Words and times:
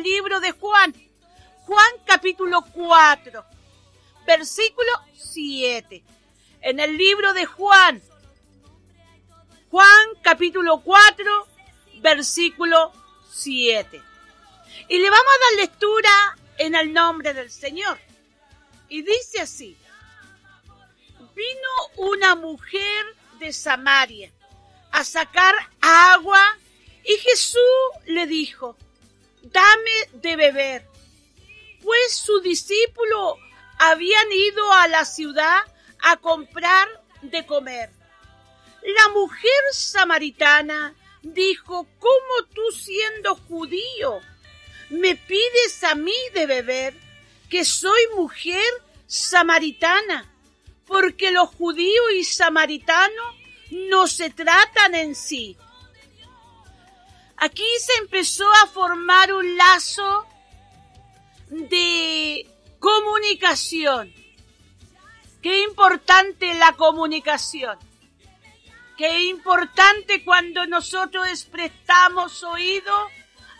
libro 0.00 0.40
de 0.40 0.52
Juan. 0.52 0.94
Juan 1.66 1.92
capítulo 2.06 2.62
4, 2.72 3.44
versículo 4.26 4.90
7. 5.16 6.02
En 6.60 6.80
el 6.80 6.96
libro 6.96 7.32
de 7.32 7.46
Juan. 7.46 8.02
Juan 9.70 10.08
capítulo 10.22 10.80
4, 10.80 11.48
versículo 12.00 12.92
7. 13.30 14.02
Y 14.88 14.98
le 14.98 15.10
vamos 15.10 15.26
a 15.26 15.56
dar 15.56 15.66
lectura 15.66 16.36
en 16.58 16.74
el 16.74 16.92
nombre 16.92 17.34
del 17.34 17.50
Señor. 17.50 17.98
Y 18.88 19.02
dice 19.02 19.40
así. 19.40 19.76
Vino 21.34 22.08
una 22.10 22.34
mujer 22.34 23.06
de 23.38 23.52
Samaria 23.52 24.30
a 24.90 25.04
sacar 25.04 25.54
agua 25.80 26.58
y 27.04 27.16
Jesús 27.16 27.60
le 28.04 28.26
dijo, 28.26 28.76
dame 29.42 30.08
de 30.14 30.36
beber. 30.36 30.86
Pues 31.82 32.14
su 32.14 32.40
discípulo 32.40 33.36
habían 33.78 34.30
ido 34.32 34.72
a 34.72 34.88
la 34.88 35.04
ciudad 35.04 35.60
a 36.00 36.16
comprar 36.18 36.88
de 37.22 37.44
comer. 37.46 37.90
La 38.82 39.08
mujer 39.10 39.62
samaritana 39.72 40.94
dijo, 41.22 41.86
¿cómo 41.98 42.48
tú 42.52 42.62
siendo 42.76 43.36
judío 43.36 44.20
me 44.90 45.16
pides 45.16 45.82
a 45.84 45.94
mí 45.94 46.16
de 46.34 46.46
beber, 46.46 46.94
que 47.48 47.64
soy 47.64 48.00
mujer 48.16 48.64
samaritana? 49.06 50.28
Porque 50.86 51.30
los 51.30 51.48
judíos 51.50 52.12
y 52.14 52.24
samaritanos 52.24 53.36
no 53.70 54.06
se 54.06 54.30
tratan 54.30 54.94
en 54.94 55.14
sí. 55.14 55.56
Aquí 57.44 57.66
se 57.80 57.92
empezó 57.94 58.48
a 58.62 58.68
formar 58.68 59.32
un 59.32 59.56
lazo 59.56 60.24
de 61.48 62.48
comunicación. 62.78 64.14
Qué 65.42 65.64
importante 65.64 66.54
la 66.54 66.74
comunicación. 66.74 67.76
Qué 68.96 69.24
importante 69.24 70.22
cuando 70.24 70.68
nosotros 70.68 71.42
prestamos 71.50 72.44
oído 72.44 72.94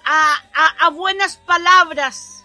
a, 0.04 0.36
a 0.78 0.90
buenas 0.90 1.38
palabras. 1.38 2.44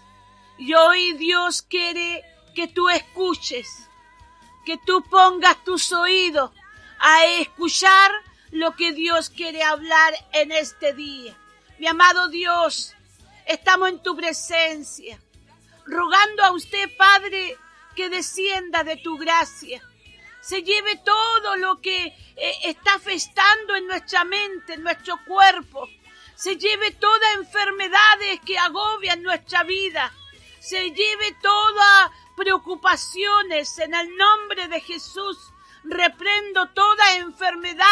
Y 0.58 0.74
hoy 0.74 1.12
Dios 1.12 1.62
quiere 1.62 2.24
que 2.56 2.66
tú 2.66 2.88
escuches, 2.88 3.88
que 4.66 4.76
tú 4.76 5.04
pongas 5.04 5.62
tus 5.62 5.92
oídos 5.92 6.50
a 6.98 7.26
escuchar 7.26 8.10
lo 8.50 8.74
que 8.74 8.92
Dios 8.92 9.30
quiere 9.30 9.62
hablar 9.62 10.14
en 10.32 10.52
este 10.52 10.92
día. 10.92 11.36
Mi 11.78 11.86
amado 11.86 12.28
Dios, 12.28 12.94
estamos 13.46 13.88
en 13.88 14.02
tu 14.02 14.16
presencia, 14.16 15.18
rogando 15.86 16.44
a 16.44 16.52
usted, 16.52 16.96
Padre, 16.96 17.56
que 17.94 18.08
descienda 18.08 18.84
de 18.84 18.96
tu 18.96 19.16
gracia, 19.18 19.82
se 20.40 20.62
lleve 20.62 20.96
todo 21.04 21.56
lo 21.56 21.80
que 21.80 22.06
eh, 22.06 22.54
está 22.64 22.98
festando 22.98 23.74
en 23.76 23.86
nuestra 23.86 24.24
mente, 24.24 24.74
en 24.74 24.82
nuestro 24.82 25.18
cuerpo, 25.24 25.88
se 26.34 26.56
lleve 26.56 26.92
todas 26.92 27.34
enfermedades 27.34 28.40
que 28.46 28.58
agobian 28.58 29.22
nuestra 29.22 29.64
vida, 29.64 30.12
se 30.60 30.90
lleve 30.90 31.36
todas 31.42 32.10
preocupaciones 32.36 33.78
en 33.78 33.94
el 33.94 34.16
nombre 34.16 34.68
de 34.68 34.80
Jesús 34.80 35.36
Reprendo 35.88 36.66
toda 36.68 37.16
enfermedad 37.16 37.84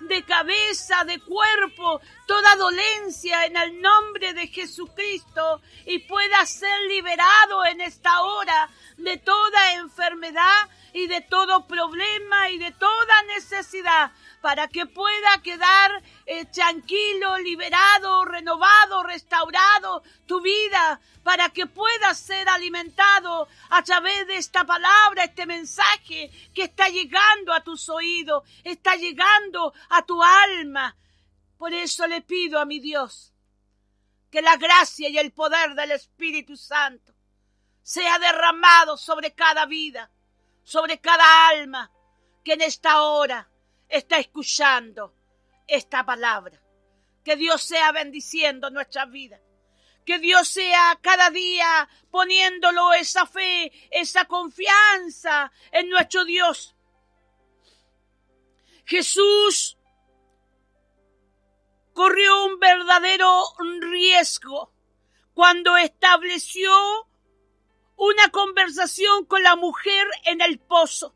de 0.00 0.22
cabeza, 0.24 1.04
de 1.04 1.20
cuerpo, 1.20 2.00
toda 2.26 2.56
dolencia 2.56 3.46
en 3.46 3.56
el 3.56 3.80
nombre 3.80 4.32
de 4.34 4.48
Jesucristo 4.48 5.60
y 5.86 6.00
pueda 6.00 6.44
ser 6.46 6.80
liberado 6.88 7.64
en 7.66 7.80
esta 7.80 8.22
hora 8.22 8.70
de 8.96 9.16
toda 9.18 9.74
enfermedad 9.74 10.68
y 10.92 11.06
de 11.08 11.20
todo 11.20 11.66
problema 11.66 12.50
y 12.50 12.58
de 12.58 12.70
toda 12.72 13.22
necesidad 13.34 14.12
para 14.40 14.68
que 14.68 14.86
pueda 14.86 15.42
quedar 15.42 16.02
eh, 16.26 16.44
tranquilo, 16.46 17.38
liberado, 17.38 18.24
renovado, 18.24 19.02
restaurado 19.02 20.02
tu 20.26 20.40
vida, 20.40 21.00
para 21.22 21.48
que 21.48 21.66
pueda 21.66 22.14
ser 22.14 22.48
alimentado 22.48 23.48
a 23.70 23.82
través 23.82 24.26
de 24.26 24.36
esta 24.36 24.64
palabra, 24.64 25.24
este 25.24 25.46
mensaje 25.46 26.30
que 26.54 26.64
está 26.64 26.88
llegando 26.88 27.52
a 27.52 27.64
tus 27.64 27.88
oídos, 27.88 28.44
está 28.62 28.96
llegando 28.96 29.72
a 29.88 30.02
tu 30.02 30.22
alma. 30.22 30.94
Por 31.58 31.72
eso 31.72 32.06
le 32.06 32.20
pido 32.20 32.58
a 32.58 32.64
mi 32.64 32.80
Dios 32.80 33.32
que 34.30 34.42
la 34.42 34.56
gracia 34.56 35.08
y 35.08 35.18
el 35.18 35.32
poder 35.32 35.74
del 35.74 35.92
Espíritu 35.92 36.56
Santo 36.56 37.14
sea 37.82 38.18
derramado 38.18 38.96
sobre 38.96 39.32
cada 39.32 39.66
vida, 39.66 40.10
sobre 40.64 41.00
cada 41.00 41.48
alma 41.48 41.92
que 42.42 42.54
en 42.54 42.62
esta 42.62 43.02
hora 43.02 43.48
está 43.88 44.18
escuchando 44.18 45.14
esta 45.66 46.04
palabra. 46.04 46.60
Que 47.24 47.36
Dios 47.36 47.62
sea 47.62 47.92
bendiciendo 47.92 48.70
nuestras 48.70 49.10
vidas. 49.10 49.40
Que 50.04 50.18
Dios 50.18 50.48
sea 50.48 50.98
cada 51.00 51.30
día 51.30 51.88
poniéndolo 52.10 52.92
esa 52.92 53.26
fe, 53.26 53.72
esa 53.90 54.26
confianza 54.26 55.50
en 55.70 55.88
nuestro 55.88 56.24
Dios. 56.24 56.74
Jesús 58.84 59.78
corrió 61.94 62.44
un 62.44 62.58
verdadero 62.58 63.42
riesgo 63.80 64.72
cuando 65.32 65.76
estableció 65.76 66.70
una 67.96 68.28
conversación 68.30 69.24
con 69.24 69.42
la 69.42 69.56
mujer 69.56 70.06
en 70.24 70.40
el 70.40 70.58
pozo. 70.58 71.14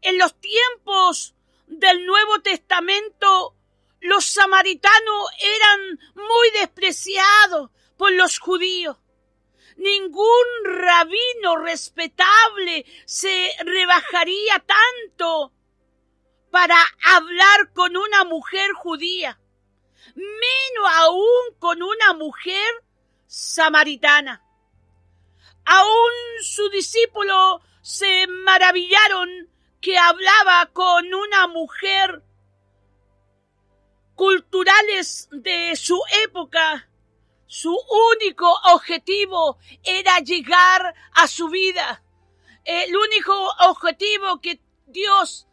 En 0.00 0.16
los 0.16 0.40
tiempos 0.40 1.34
del 1.66 2.06
Nuevo 2.06 2.40
Testamento, 2.40 3.56
los 4.00 4.24
samaritanos 4.24 5.30
eran 5.40 5.98
muy 6.14 6.50
despreciados 6.60 7.70
por 7.96 8.12
los 8.12 8.38
judíos. 8.38 8.96
Ningún 9.76 10.46
rabino 10.64 11.56
respetable 11.56 12.84
se 13.06 13.50
rebajaría 13.64 14.64
tanto 14.64 15.52
para 16.50 16.76
hablar 17.04 17.72
con 17.72 17.96
una 17.96 18.24
mujer 18.24 18.72
judía, 18.72 19.39
menos 20.14 20.92
aún 20.96 21.54
con 21.58 21.82
una 21.82 22.14
mujer 22.14 22.84
samaritana. 23.26 24.42
Aún 25.64 26.12
su 26.42 26.68
discípulo 26.70 27.60
se 27.82 28.26
maravillaron 28.26 29.50
que 29.80 29.96
hablaba 29.98 30.66
con 30.72 31.12
una 31.14 31.46
mujer 31.48 32.22
culturales 34.14 35.28
de 35.32 35.74
su 35.76 35.98
época, 36.24 36.88
su 37.46 37.74
único 38.12 38.52
objetivo 38.74 39.58
era 39.82 40.18
llegar 40.18 40.94
a 41.14 41.26
su 41.26 41.48
vida. 41.48 42.02
El 42.64 42.94
único 42.94 43.32
objetivo 43.68 44.40
que 44.40 44.60
Dios 44.86 45.46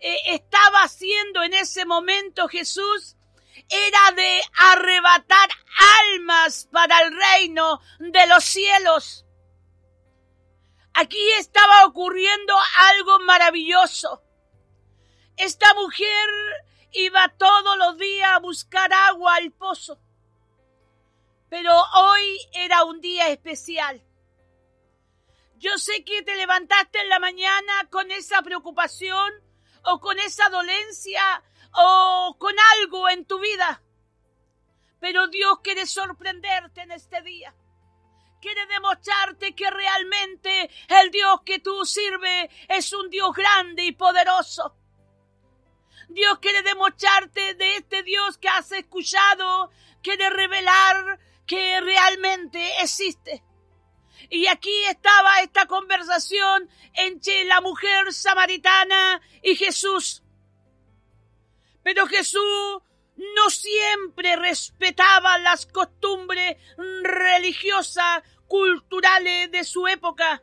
eh, 0.00 0.16
estaba 0.28 0.82
haciendo 0.82 1.42
en 1.42 1.54
ese 1.54 1.84
momento 1.84 2.48
Jesús 2.48 3.15
era 3.68 4.12
de 4.14 4.42
arrebatar 4.72 5.48
almas 6.02 6.68
para 6.70 7.00
el 7.02 7.16
reino 7.16 7.80
de 7.98 8.26
los 8.26 8.44
cielos. 8.44 9.24
Aquí 10.94 11.30
estaba 11.38 11.84
ocurriendo 11.86 12.54
algo 12.90 13.18
maravilloso. 13.20 14.22
Esta 15.36 15.74
mujer 15.74 16.28
iba 16.92 17.28
todos 17.36 17.76
los 17.76 17.98
días 17.98 18.30
a 18.30 18.38
buscar 18.38 18.92
agua 18.92 19.34
al 19.34 19.52
pozo. 19.52 20.00
Pero 21.50 21.72
hoy 21.94 22.38
era 22.54 22.84
un 22.84 23.00
día 23.00 23.28
especial. 23.28 24.02
Yo 25.58 25.76
sé 25.78 26.04
que 26.04 26.22
te 26.22 26.34
levantaste 26.36 27.00
en 27.00 27.08
la 27.08 27.18
mañana 27.18 27.88
con 27.90 28.10
esa 28.10 28.42
preocupación 28.42 29.32
o 29.84 30.00
con 30.00 30.18
esa 30.18 30.48
dolencia 30.48 31.42
o 31.72 32.36
con 32.38 32.54
algo 32.78 33.08
en 33.08 33.24
tu 33.24 33.38
vida. 33.38 33.82
Pero 35.00 35.28
Dios 35.28 35.60
quiere 35.62 35.86
sorprenderte 35.86 36.82
en 36.82 36.92
este 36.92 37.22
día 37.22 37.54
quiere 38.46 38.66
demostrarte 38.66 39.56
que 39.56 39.68
realmente 39.70 40.70
el 40.88 41.10
Dios 41.10 41.40
que 41.44 41.58
tú 41.58 41.84
sirves 41.84 42.48
es 42.68 42.92
un 42.92 43.10
Dios 43.10 43.34
grande 43.34 43.84
y 43.84 43.92
poderoso. 43.92 44.76
Dios 46.08 46.38
quiere 46.38 46.62
demostrarte 46.62 47.54
de 47.54 47.76
este 47.76 48.04
Dios 48.04 48.38
que 48.38 48.48
has 48.48 48.70
escuchado, 48.70 49.72
quiere 50.00 50.30
revelar 50.30 51.18
que 51.44 51.80
realmente 51.80 52.80
existe. 52.80 53.42
Y 54.30 54.46
aquí 54.46 54.84
estaba 54.84 55.40
esta 55.40 55.66
conversación 55.66 56.70
entre 56.94 57.44
la 57.46 57.60
mujer 57.60 58.12
samaritana 58.12 59.20
y 59.42 59.56
Jesús. 59.56 60.22
Pero 61.86 62.04
Jesús 62.08 62.82
no 63.14 63.48
siempre 63.48 64.34
respetaba 64.34 65.38
las 65.38 65.66
costumbres 65.66 66.56
religiosas, 67.04 68.24
culturales 68.48 69.52
de 69.52 69.62
su 69.62 69.86
época. 69.86 70.42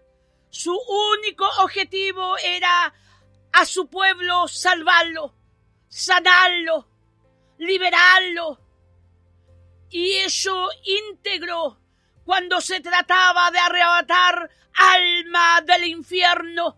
Su 0.50 0.74
único 0.74 1.46
objetivo 1.60 2.38
era 2.38 2.94
a 3.52 3.66
su 3.66 3.90
pueblo 3.90 4.48
salvarlo, 4.48 5.36
sanarlo, 5.90 6.88
liberarlo. 7.58 8.62
Y 9.90 10.14
eso 10.20 10.70
íntegro 10.86 11.78
cuando 12.24 12.62
se 12.62 12.80
trataba 12.80 13.52
de 13.52 13.60
arrebatar 13.60 14.50
alma 14.76 15.60
del 15.60 15.88
infierno. 15.88 16.78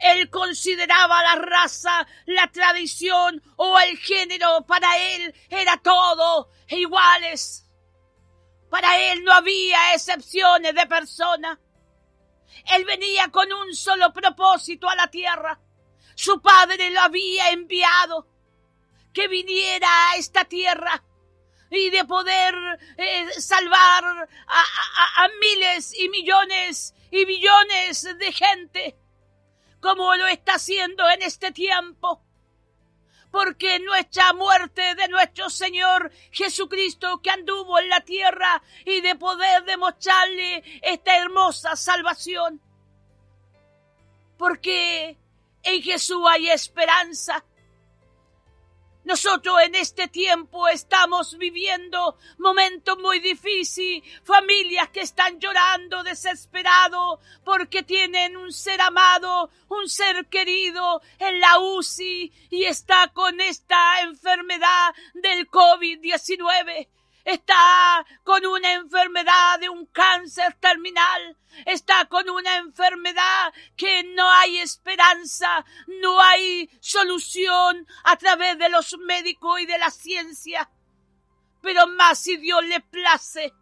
Él 0.00 0.30
consideraba 0.30 1.22
la 1.22 1.34
raza, 1.36 2.06
la 2.24 2.50
tradición 2.50 3.42
o 3.56 3.78
el 3.78 3.98
género, 3.98 4.64
para 4.66 4.96
él 4.96 5.34
era 5.50 5.76
todo 5.76 6.50
iguales. 6.68 7.66
Para 8.70 8.98
él 8.98 9.22
no 9.24 9.32
había 9.32 9.94
excepciones 9.94 10.74
de 10.74 10.86
persona. 10.86 11.60
Él 12.74 12.84
venía 12.86 13.28
con 13.28 13.52
un 13.52 13.74
solo 13.74 14.12
propósito 14.12 14.88
a 14.88 14.96
la 14.96 15.08
tierra. 15.08 15.60
Su 16.14 16.40
padre 16.40 16.90
lo 16.90 17.00
había 17.00 17.50
enviado, 17.50 18.26
que 19.12 19.28
viniera 19.28 19.88
a 20.10 20.16
esta 20.16 20.44
tierra 20.44 21.02
y 21.70 21.90
de 21.90 22.04
poder 22.04 22.54
eh, 22.96 23.28
salvar 23.38 24.28
a, 24.46 25.24
a 25.24 25.28
miles 25.40 25.92
y 25.98 26.08
millones 26.08 26.94
y 27.10 27.24
billones 27.24 28.02
de 28.18 28.32
gente 28.32 28.96
como 29.80 30.14
lo 30.14 30.26
está 30.26 30.54
haciendo 30.54 31.08
en 31.10 31.22
este 31.22 31.52
tiempo. 31.52 32.22
Porque 33.30 33.78
nuestra 33.78 34.32
muerte 34.32 34.94
de 34.96 35.08
nuestro 35.08 35.50
Señor 35.50 36.10
Jesucristo 36.32 37.20
que 37.22 37.30
anduvo 37.30 37.78
en 37.78 37.88
la 37.88 38.00
tierra 38.00 38.62
y 38.84 39.00
de 39.00 39.14
poder 39.14 39.64
demostrarle 39.64 40.64
esta 40.82 41.16
hermosa 41.18 41.76
salvación. 41.76 42.60
Porque 44.36 45.16
en 45.62 45.82
Jesús 45.82 46.22
hay 46.28 46.50
esperanza. 46.50 47.44
Nosotros 49.10 49.56
en 49.64 49.74
este 49.74 50.06
tiempo 50.06 50.68
estamos 50.68 51.36
viviendo 51.36 52.16
momentos 52.38 52.96
muy 53.00 53.18
difíciles, 53.18 54.08
familias 54.22 54.88
que 54.90 55.00
están 55.00 55.40
llorando 55.40 56.04
desesperado 56.04 57.18
porque 57.44 57.82
tienen 57.82 58.36
un 58.36 58.52
ser 58.52 58.80
amado, 58.80 59.50
un 59.68 59.88
ser 59.88 60.26
querido 60.26 61.02
en 61.18 61.40
la 61.40 61.58
UCI 61.58 62.32
y 62.50 62.64
está 62.66 63.08
con 63.12 63.40
esta 63.40 64.00
enfermedad 64.02 64.94
del 65.14 65.50
COVID-19 65.50 66.86
está 67.24 68.06
con 68.24 68.44
una 68.46 68.72
enfermedad 68.74 69.58
de 69.60 69.68
un 69.68 69.86
cáncer 69.86 70.54
terminal, 70.54 71.36
está 71.66 72.06
con 72.06 72.28
una 72.30 72.56
enfermedad 72.56 73.52
que 73.76 74.04
no 74.14 74.30
hay 74.30 74.58
esperanza, 74.58 75.64
no 76.00 76.20
hay 76.20 76.70
solución 76.80 77.86
a 78.04 78.16
través 78.16 78.58
de 78.58 78.68
los 78.68 78.96
médicos 78.98 79.60
y 79.60 79.66
de 79.66 79.78
la 79.78 79.90
ciencia. 79.90 80.70
Pero 81.62 81.86
más 81.86 82.18
si 82.18 82.36
Dios 82.36 82.64
le 82.64 82.80
place, 82.80 83.52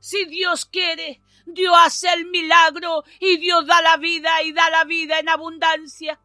si 0.00 0.24
Dios 0.26 0.64
quiere, 0.64 1.20
Dios 1.46 1.74
hace 1.78 2.12
el 2.12 2.26
milagro 2.26 3.04
y 3.18 3.36
Dios 3.38 3.66
da 3.66 3.82
la 3.82 3.96
vida 3.96 4.42
y 4.42 4.52
da 4.52 4.70
la 4.70 4.84
vida 4.84 5.18
en 5.18 5.28
abundancia. 5.28 6.20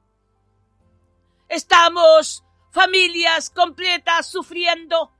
Estamos 1.47 2.43
familias 2.71 3.49
completas 3.49 4.29
sufriendo 4.29 5.14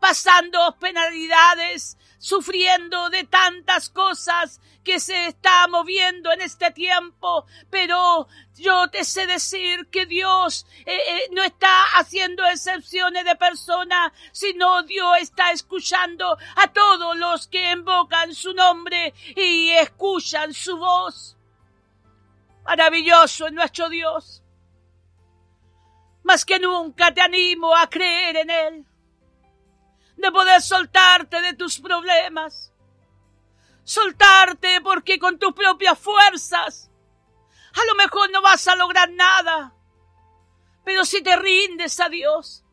pasando 0.00 0.76
penalidades, 0.78 1.96
sufriendo 2.18 3.10
de 3.10 3.24
tantas 3.24 3.88
cosas 3.90 4.60
que 4.84 5.00
se 5.00 5.26
está 5.26 5.68
moviendo 5.68 6.32
en 6.32 6.40
este 6.40 6.70
tiempo, 6.70 7.44
pero 7.70 8.26
yo 8.56 8.88
te 8.88 9.04
sé 9.04 9.26
decir 9.26 9.86
que 9.88 10.06
Dios 10.06 10.66
eh, 10.86 10.96
eh, 10.96 11.28
no 11.32 11.42
está 11.42 11.84
haciendo 11.96 12.44
excepciones 12.46 13.24
de 13.24 13.36
personas, 13.36 14.12
sino 14.32 14.82
Dios 14.84 15.18
está 15.20 15.52
escuchando 15.52 16.38
a 16.56 16.68
todos 16.68 17.16
los 17.18 17.48
que 17.48 17.70
invocan 17.72 18.34
su 18.34 18.54
nombre 18.54 19.12
y 19.36 19.70
escuchan 19.72 20.54
su 20.54 20.78
voz. 20.78 21.36
Maravilloso 22.64 23.46
es 23.46 23.52
nuestro 23.52 23.88
Dios. 23.88 24.42
Más 26.22 26.44
que 26.44 26.58
nunca 26.58 27.12
te 27.12 27.20
animo 27.20 27.74
a 27.76 27.88
creer 27.88 28.36
en 28.36 28.50
Él 28.50 28.87
de 30.18 30.32
poder 30.32 30.60
soltarte 30.60 31.40
de 31.40 31.54
tus 31.54 31.80
problemas. 31.80 32.72
Soltarte 33.84 34.80
porque 34.82 35.18
con 35.18 35.38
tus 35.38 35.52
propias 35.54 35.98
fuerzas 35.98 36.90
a 37.72 37.84
lo 37.86 37.94
mejor 37.94 38.30
no 38.30 38.42
vas 38.42 38.66
a 38.68 38.76
lograr 38.76 39.10
nada. 39.10 39.74
Pero 40.84 41.04
si 41.04 41.22
te 41.22 41.36
rindes 41.36 42.00
a 42.00 42.08
Dios, 42.08 42.64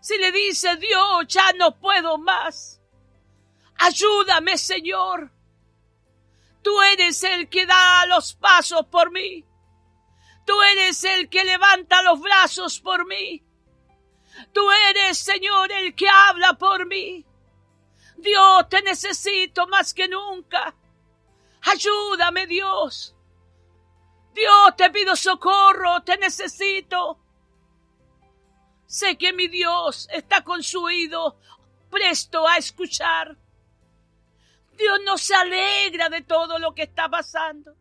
si 0.00 0.16
le 0.18 0.32
dices, 0.32 0.78
Dios, 0.78 1.26
ya 1.26 1.52
no 1.54 1.78
puedo 1.78 2.18
más, 2.18 2.80
ayúdame 3.76 4.56
Señor. 4.58 5.32
Tú 6.62 6.80
eres 6.82 7.22
el 7.24 7.48
que 7.48 7.66
da 7.66 8.06
los 8.06 8.34
pasos 8.34 8.86
por 8.86 9.10
mí. 9.10 9.44
Tú 10.44 10.60
eres 10.62 11.04
el 11.04 11.28
que 11.28 11.44
levanta 11.44 12.02
los 12.02 12.20
brazos 12.20 12.80
por 12.80 13.06
mí. 13.06 13.44
Tú 14.52 14.70
eres, 14.90 15.18
Señor, 15.18 15.70
el 15.72 15.94
que 15.94 16.08
habla 16.08 16.54
por 16.54 16.86
mí. 16.86 17.24
Dios, 18.16 18.68
te 18.68 18.82
necesito 18.82 19.66
más 19.68 19.94
que 19.94 20.08
nunca. 20.08 20.74
Ayúdame, 21.62 22.46
Dios. 22.46 23.14
Dios, 24.34 24.76
te 24.76 24.90
pido 24.90 25.16
socorro, 25.16 26.02
te 26.02 26.16
necesito. 26.16 27.18
Sé 28.86 29.18
que 29.18 29.32
mi 29.32 29.48
Dios 29.48 30.08
está 30.10 30.42
con 30.42 30.62
su 30.62 30.82
oído 30.82 31.38
presto 31.90 32.46
a 32.46 32.56
escuchar. 32.56 33.36
Dios 34.76 35.00
no 35.04 35.18
se 35.18 35.34
alegra 35.34 36.08
de 36.08 36.22
todo 36.22 36.58
lo 36.58 36.74
que 36.74 36.84
está 36.84 37.08
pasando. 37.08 37.74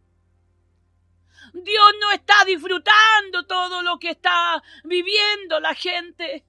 Dios 1.63 1.93
no 1.99 2.11
está 2.11 2.45
disfrutando 2.45 3.45
todo 3.45 3.81
lo 3.81 3.99
que 3.99 4.11
está 4.11 4.61
viviendo 4.83 5.59
la 5.59 5.73
gente, 5.73 6.45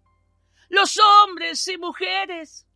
los 0.69 0.99
hombres 0.99 1.67
y 1.69 1.79
mujeres. 1.79 2.67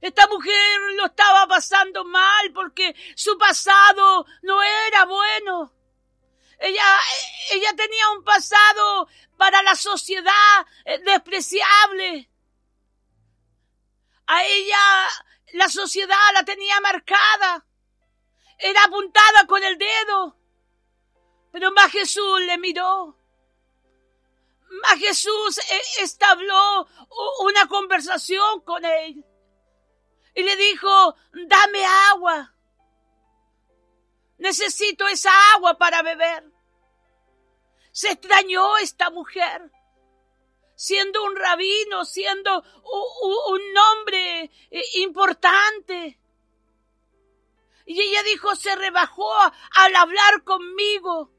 Esta 0.00 0.26
mujer 0.28 0.80
lo 0.96 1.06
estaba 1.06 1.46
pasando 1.46 2.04
mal 2.04 2.52
porque 2.54 2.94
su 3.14 3.36
pasado 3.36 4.26
no 4.42 4.62
era 4.62 5.04
bueno. 5.04 5.72
Ella, 6.58 6.98
ella 7.52 7.74
tenía 7.76 8.10
un 8.10 8.24
pasado 8.24 9.08
para 9.36 9.62
la 9.62 9.74
sociedad 9.74 10.66
eh, 10.84 10.98
despreciable. 10.98 12.30
A 14.26 14.44
ella 14.44 15.08
la 15.52 15.68
sociedad 15.68 16.16
la 16.34 16.44
tenía 16.44 16.80
marcada. 16.80 17.66
Era 18.58 18.84
apuntada 18.84 19.46
con 19.46 19.62
el 19.64 19.76
dedo. 19.78 20.39
Pero 21.52 21.72
más 21.72 21.90
Jesús 21.90 22.40
le 22.42 22.58
miró. 22.58 23.16
Más 24.82 24.98
Jesús 24.98 25.58
e-, 25.58 26.02
establó 26.02 26.86
una 27.40 27.66
conversación 27.66 28.60
con 28.60 28.84
él. 28.84 29.24
Y 30.34 30.42
le 30.42 30.56
dijo, 30.56 31.16
dame 31.32 31.84
agua. 32.12 32.54
Necesito 34.38 35.06
esa 35.08 35.30
agua 35.54 35.76
para 35.76 36.02
beber. 36.02 36.50
Se 37.92 38.10
extrañó 38.12 38.78
esta 38.78 39.10
mujer, 39.10 39.70
siendo 40.76 41.24
un 41.24 41.34
rabino, 41.34 42.04
siendo 42.04 42.64
un 43.42 43.72
nombre 43.72 44.44
eh, 44.70 44.82
importante. 44.94 46.18
Y 47.84 48.00
ella 48.00 48.22
dijo, 48.22 48.54
se 48.54 48.74
rebajó 48.76 49.30
al 49.40 49.96
hablar 49.96 50.44
conmigo. 50.44 51.32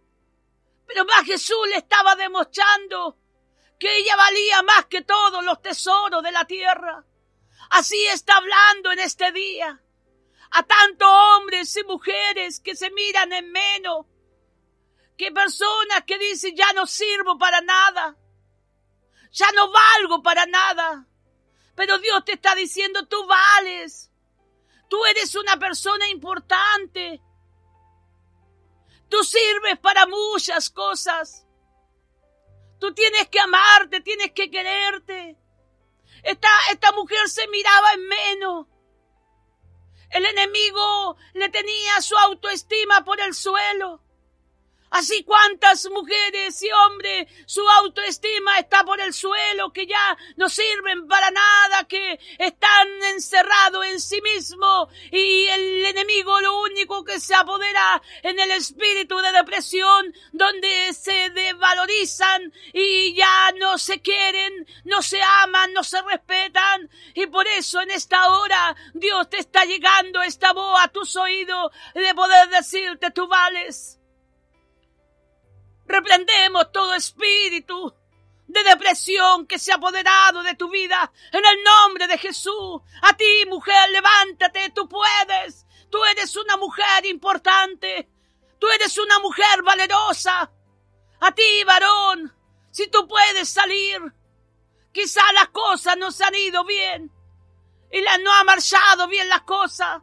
Pero 0.92 1.06
más 1.06 1.26
Jesús 1.26 1.68
le 1.70 1.78
estaba 1.78 2.18
demostrando 2.18 3.18
que 3.80 3.98
ella 3.98 4.14
valía 4.18 4.62
más 4.64 4.88
que 4.88 5.02
todos 5.04 5.42
los 5.46 5.62
tesoros 5.62 6.22
de 6.22 6.34
la 6.34 6.44
tierra. 6.44 7.06
Así 7.70 8.06
está 8.08 8.36
hablando 8.36 8.92
en 8.92 9.00
este 9.00 9.32
día 9.32 9.82
a 10.52 10.64
tantos 10.64 11.08
hombres 11.10 11.74
y 11.78 11.84
mujeres 11.86 12.60
que 12.60 12.76
se 12.76 12.92
miran 12.92 13.32
en 13.32 13.54
menos, 13.54 14.06
que 15.18 15.32
personas 15.32 16.04
que 16.06 16.18
dicen 16.18 16.58
ya 16.58 16.74
no 16.74 16.86
sirvo 16.86 17.38
para 17.38 17.62
nada, 17.62 18.18
ya 19.32 19.50
no 19.54 19.72
valgo 19.72 20.22
para 20.22 20.46
nada. 20.46 21.08
Pero 21.74 22.00
Dios 22.00 22.26
te 22.26 22.34
está 22.34 22.54
diciendo 22.54 23.08
tú 23.08 23.26
vales, 23.28 24.12
tú 24.90 25.06
eres 25.06 25.36
una 25.36 25.58
persona 25.58 26.10
importante, 26.10 27.22
Tú 29.12 29.26
sirves 29.26 29.78
para 29.80 30.08
muchas 30.08 30.70
cosas. 30.70 31.46
Tú 32.80 32.94
tienes 32.94 33.28
que 33.28 33.42
amarte, 33.42 34.00
tienes 34.00 34.32
que 34.32 34.50
quererte. 34.50 35.38
Esta, 36.24 36.48
esta 36.72 36.94
mujer 36.94 37.28
se 37.28 37.46
miraba 37.50 37.92
en 37.92 38.08
menos. 38.08 38.68
El 40.12 40.26
enemigo 40.26 41.18
le 41.34 41.50
tenía 41.50 42.00
su 42.02 42.18
autoestima 42.18 43.04
por 43.04 43.20
el 43.20 43.34
suelo. 43.34 44.02
Así 44.92 45.24
cuántas 45.24 45.90
mujeres 45.90 46.62
y 46.62 46.70
hombres 46.70 47.28
su 47.46 47.68
autoestima 47.68 48.60
está 48.60 48.84
por 48.84 49.00
el 49.00 49.14
suelo, 49.14 49.72
que 49.72 49.88
ya 49.88 50.18
no 50.36 50.50
sirven 50.50 51.08
para 51.08 51.32
nada, 51.32 51.86
que 51.86 52.20
están 52.38 52.88
encerrados 53.14 53.86
en 53.86 54.02
sí 54.02 54.22
mismos 54.22 54.90
y 55.10 55.48
el 55.48 55.86
enemigo 55.86 56.42
lo 56.42 56.60
único 56.60 57.06
que 57.06 57.22
se 57.22 57.34
apodera 57.34 58.02
en 58.22 58.38
el 58.38 58.52
espíritu 58.52 59.18
de 59.20 59.32
depresión, 59.32 60.14
donde 60.34 60.92
se 60.92 61.30
desvalorizan 61.30 62.52
y 62.74 63.14
ya 63.16 63.54
no 63.60 63.78
se 63.78 64.02
quieren, 64.02 64.68
no 64.84 65.02
se 65.02 65.22
aman, 65.22 65.72
no 65.72 65.86
se 65.86 66.02
respetan. 66.02 66.90
Y 67.14 67.28
por 67.28 67.48
eso 67.48 67.80
en 67.80 67.92
esta 67.92 68.30
hora 68.30 68.76
Dios 68.94 69.30
te 69.30 69.38
está 69.38 69.64
llegando 69.64 70.22
esta 70.22 70.52
voz 70.52 70.82
a 70.84 70.90
tus 70.90 71.16
oídos 71.16 71.72
de 71.94 72.14
poder 72.14 72.50
decirte 72.50 73.10
tú 73.12 73.26
vales 73.30 74.01
Reprendemos 75.92 76.72
todo 76.72 76.96
espíritu 76.96 77.94
de 78.48 78.64
depresión 78.64 79.46
que 79.46 79.60
se 79.60 79.74
ha 79.74 79.76
apoderado 79.76 80.42
de 80.42 80.56
tu 80.56 80.70
vida 80.70 81.12
en 81.34 81.46
el 81.46 81.64
nombre 81.64 82.08
de 82.08 82.18
Jesús. 82.18 82.82
A 83.02 83.14
ti, 83.18 83.46
mujer, 83.50 83.90
levántate, 83.92 84.70
tú 84.70 84.88
puedes. 84.88 85.66
Tú 85.90 86.02
eres 86.06 86.34
una 86.38 86.56
mujer 86.56 87.06
importante. 87.08 88.10
Tú 88.58 88.70
eres 88.70 88.98
una 88.98 89.20
mujer 89.20 89.64
valerosa. 89.64 90.50
A 91.20 91.32
ti, 91.34 91.64
varón, 91.66 92.34
si 92.72 92.88
tú 92.88 93.06
puedes 93.06 93.50
salir. 93.50 94.00
Quizá 94.94 95.22
las 95.34 95.50
cosas 95.50 95.98
no 95.98 96.10
se 96.12 96.24
han 96.24 96.36
ido 96.36 96.64
bien 96.64 97.12
y 97.92 98.02
las 98.02 98.20
no 98.22 98.32
ha 98.34 98.46
marchado 98.46 99.08
bien 99.08 99.28
las 99.28 99.42
cosas. 99.42 100.02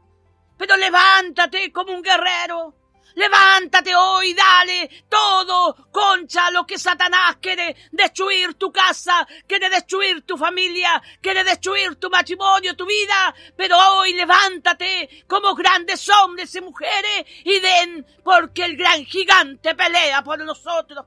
Pero 0.58 0.76
levántate 0.76 1.72
como 1.72 1.94
un 1.94 2.02
guerrero. 2.02 2.74
Levántate 3.18 3.96
hoy, 3.96 4.32
dale 4.32 4.88
todo, 5.08 5.88
concha, 5.90 6.52
lo 6.52 6.64
que 6.64 6.78
Satanás 6.78 7.38
quiere 7.42 7.74
destruir 7.90 8.54
tu 8.54 8.70
casa, 8.70 9.26
quiere 9.44 9.68
destruir 9.68 10.22
tu 10.22 10.36
familia, 10.36 11.02
quiere 11.20 11.42
destruir 11.42 11.96
tu 11.96 12.08
matrimonio, 12.10 12.76
tu 12.76 12.86
vida. 12.86 13.34
Pero 13.56 13.76
hoy 13.76 14.12
levántate 14.12 15.24
como 15.26 15.56
grandes 15.56 16.08
hombres 16.08 16.54
y 16.54 16.60
mujeres 16.60 17.26
y 17.42 17.58
den, 17.58 18.06
porque 18.22 18.66
el 18.66 18.76
gran 18.76 19.04
gigante 19.04 19.74
pelea 19.74 20.22
por 20.22 20.38
nosotros. 20.44 21.04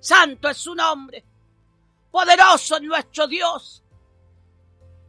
Santo 0.00 0.48
es 0.48 0.56
su 0.56 0.74
nombre. 0.74 1.24
Poderoso 2.10 2.78
es 2.78 2.82
nuestro 2.82 3.28
Dios. 3.28 3.84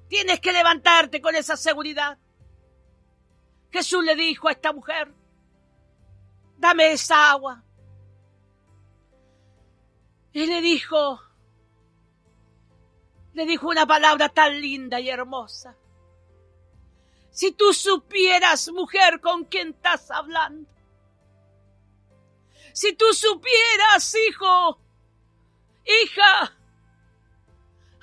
Tienes 0.08 0.40
que 0.40 0.54
levantarte 0.54 1.20
con 1.22 1.34
esa 1.34 1.58
seguridad. 1.58 2.20
Jesús 3.72 4.04
le 4.04 4.16
dijo 4.16 4.48
a 4.48 4.52
esta 4.52 4.72
mujer, 4.72 5.12
dame 6.58 6.92
esa 6.92 7.32
agua. 7.32 7.64
Y 10.34 10.46
le 10.48 10.62
dijo, 10.62 11.22
le 13.34 13.46
dijo 13.46 13.70
una 13.70 13.86
palabra 13.86 14.30
tan 14.30 14.60
linda 14.60 15.00
y 15.00 15.10
hermosa. 15.10 15.76
Si 17.32 17.52
tú 17.52 17.74
supieras, 17.74 18.70
mujer, 18.72 19.20
con 19.22 19.46
quién 19.46 19.70
estás 19.70 20.10
hablando. 20.12 20.70
Si 22.74 22.94
tú 22.94 23.06
supieras, 23.14 24.16
hijo, 24.28 24.80
hija, 25.86 26.54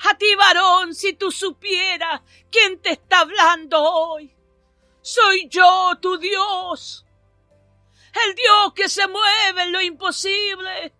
a 0.04 0.18
ti 0.18 0.34
varón, 0.34 0.94
si 0.94 1.12
tú 1.12 1.30
supieras 1.30 2.22
quién 2.50 2.80
te 2.80 2.92
está 2.92 3.20
hablando 3.20 3.82
hoy. 3.82 4.34
Soy 5.02 5.48
yo, 5.48 5.98
tu 6.00 6.16
Dios 6.16 7.04
el 8.12 8.34
Dios 8.34 8.72
que 8.74 8.88
se 8.88 9.06
mueve 9.06 9.62
en 9.62 9.72
lo 9.72 9.80
imposible. 9.80 10.94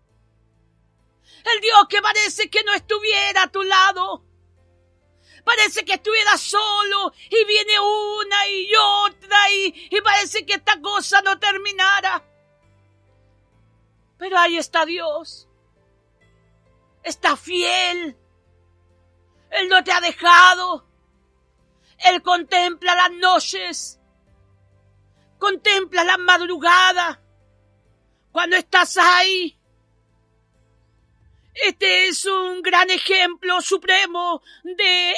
El 1.44 1.60
Dios 1.60 1.86
que 1.88 2.00
parece 2.00 2.48
que 2.48 2.62
no 2.64 2.72
estuviera 2.72 3.44
a 3.44 3.50
tu 3.50 3.62
lado. 3.62 4.24
Parece 5.44 5.84
que 5.84 5.94
estuviera 5.94 6.36
solo 6.38 7.12
y 7.28 7.44
viene 7.44 7.80
una 7.80 8.48
y 8.48 8.72
otra 9.06 9.50
y, 9.50 9.88
y 9.90 10.00
parece 10.00 10.46
que 10.46 10.54
esta 10.54 10.80
cosa 10.80 11.20
no 11.22 11.38
terminara. 11.38 12.24
Pero 14.18 14.38
ahí 14.38 14.56
está 14.56 14.86
Dios. 14.86 15.48
Está 17.02 17.36
fiel. 17.36 18.16
Él 19.50 19.68
no 19.68 19.82
te 19.82 19.90
ha 19.90 20.00
dejado. 20.00 20.86
Él 21.98 22.22
contempla 22.22 22.94
las 22.94 23.10
noches 23.12 24.00
Contempla 25.42 26.04
la 26.04 26.18
madrugada 26.18 27.20
cuando 28.30 28.54
estás 28.54 28.96
ahí. 28.96 29.58
Este 31.52 32.06
es 32.06 32.24
un 32.26 32.62
gran 32.62 32.88
ejemplo 32.90 33.60
supremo 33.60 34.40
de 34.62 35.14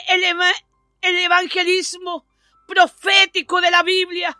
el 1.03 1.19
evangelismo 1.19 2.27
profético 2.67 3.61
de 3.61 3.71
la 3.71 3.83
Biblia. 3.83 4.35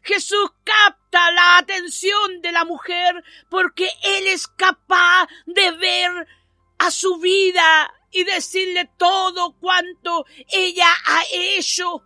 Jesús 0.00 0.52
capta 0.64 1.30
la 1.32 1.58
atención 1.58 2.40
de 2.40 2.52
la 2.52 2.64
mujer 2.64 3.22
porque 3.50 3.90
Él 4.04 4.28
es 4.28 4.48
capaz 4.48 5.28
de 5.44 5.70
ver 5.72 6.26
a 6.78 6.90
su 6.90 7.18
vida 7.18 7.92
y 8.10 8.24
decirle 8.24 8.90
todo 8.96 9.54
cuanto 9.60 10.24
ella 10.48 10.88
ha 11.04 11.24
hecho. 11.30 12.02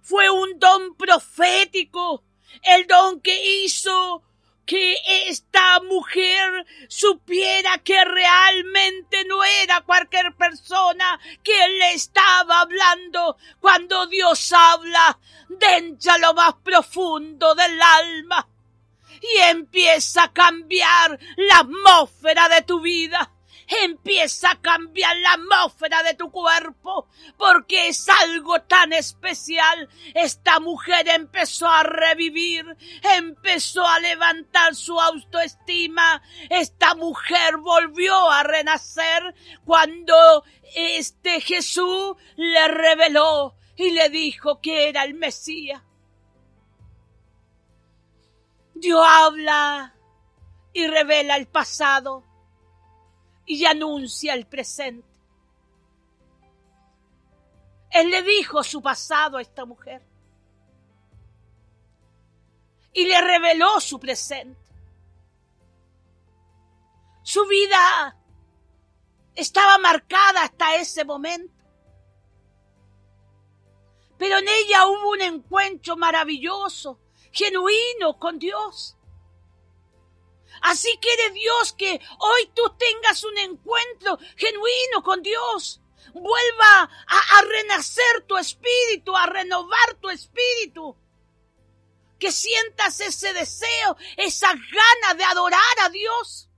Fue 0.00 0.30
un 0.30 0.58
don 0.58 0.96
profético 0.96 2.24
el 2.62 2.86
don 2.86 3.20
que 3.20 3.64
hizo 3.64 4.22
que 4.64 4.96
esta 5.28 5.80
mujer 5.80 6.66
supiera 6.88 7.78
que 7.78 8.04
realmente 8.04 9.24
no 9.24 9.42
era 9.42 9.80
cualquier 9.80 10.34
persona 10.34 11.18
que 11.42 11.68
le 11.68 11.94
estaba 11.94 12.60
hablando. 12.60 13.36
Cuando 13.60 14.06
Dios 14.06 14.52
habla 14.52 15.18
dentro 15.48 16.16
lo 16.18 16.34
más 16.34 16.54
profundo 16.62 17.54
del 17.54 17.80
alma 17.82 18.46
y 19.20 19.38
empieza 19.38 20.24
a 20.24 20.32
cambiar 20.32 21.18
la 21.36 21.58
atmósfera 21.58 22.48
de 22.48 22.62
tu 22.62 22.80
vida 22.80 23.31
empieza 23.84 24.50
a 24.50 24.60
cambiar 24.60 25.16
la 25.18 25.32
atmósfera 25.32 26.02
de 26.02 26.14
tu 26.14 26.30
cuerpo, 26.30 27.08
porque 27.36 27.88
es 27.88 28.08
algo 28.08 28.60
tan 28.62 28.92
especial. 28.92 29.88
Esta 30.14 30.60
mujer 30.60 31.08
empezó 31.08 31.68
a 31.68 31.82
revivir, 31.82 32.64
empezó 33.16 33.86
a 33.86 34.00
levantar 34.00 34.74
su 34.74 35.00
autoestima. 35.00 36.22
Esta 36.50 36.94
mujer 36.94 37.56
volvió 37.58 38.30
a 38.30 38.42
renacer 38.42 39.34
cuando 39.64 40.44
este 40.74 41.40
Jesús 41.40 42.16
le 42.36 42.68
reveló 42.68 43.54
y 43.76 43.90
le 43.90 44.08
dijo 44.10 44.60
que 44.60 44.88
era 44.88 45.04
el 45.04 45.14
Mesías. 45.14 45.82
Dios 48.74 49.04
habla 49.06 49.94
y 50.72 50.86
revela 50.86 51.36
el 51.36 51.46
pasado 51.46 52.31
y 53.46 53.64
anuncia 53.64 54.34
el 54.34 54.46
presente. 54.46 55.08
Él 57.90 58.10
le 58.10 58.22
dijo 58.22 58.62
su 58.62 58.80
pasado 58.80 59.36
a 59.36 59.42
esta 59.42 59.64
mujer 59.64 60.02
y 62.92 63.04
le 63.04 63.20
reveló 63.20 63.80
su 63.80 63.98
presente. 63.98 64.60
Su 67.22 67.46
vida 67.46 68.16
estaba 69.34 69.78
marcada 69.78 70.44
hasta 70.44 70.76
ese 70.76 71.04
momento. 71.04 71.52
Pero 74.18 74.38
en 74.38 74.48
ella 74.48 74.86
hubo 74.86 75.10
un 75.10 75.20
encuentro 75.20 75.96
maravilloso, 75.96 77.00
genuino 77.32 78.18
con 78.18 78.38
Dios. 78.38 78.96
Así 80.62 80.96
quiere 81.00 81.30
Dios 81.30 81.72
que 81.72 82.00
hoy 82.18 82.50
tú 82.54 82.62
tengas 82.78 83.24
un 83.24 83.36
encuentro 83.38 84.18
genuino 84.36 85.02
con 85.02 85.20
Dios. 85.22 85.80
Vuelva 86.14 86.90
a, 87.06 87.42
renacer 87.42 88.26
tu 88.26 88.36
espíritu, 88.36 89.16
a 89.16 89.26
renovar 89.26 89.94
tu 90.00 90.08
espíritu. 90.08 90.96
Que 92.18 92.30
sientas 92.30 93.00
ese 93.00 93.32
deseo, 93.32 93.96
esa 94.16 94.52
gana 94.52 95.14
de 95.16 95.24
adorar 95.24 95.80
a 95.80 95.88
Dios 95.88 96.48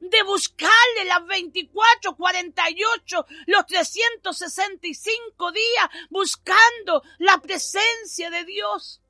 de 0.00 0.22
buscarle 0.22 1.04
las 1.06 1.26
24, 1.26 2.16
48, 2.16 3.26
los 3.46 3.66
365 3.66 5.52
días 5.52 5.90
buscando 6.10 7.02
la 7.18 7.38
presencia 7.38 8.30
de 8.30 8.44
Dios 8.44 9.00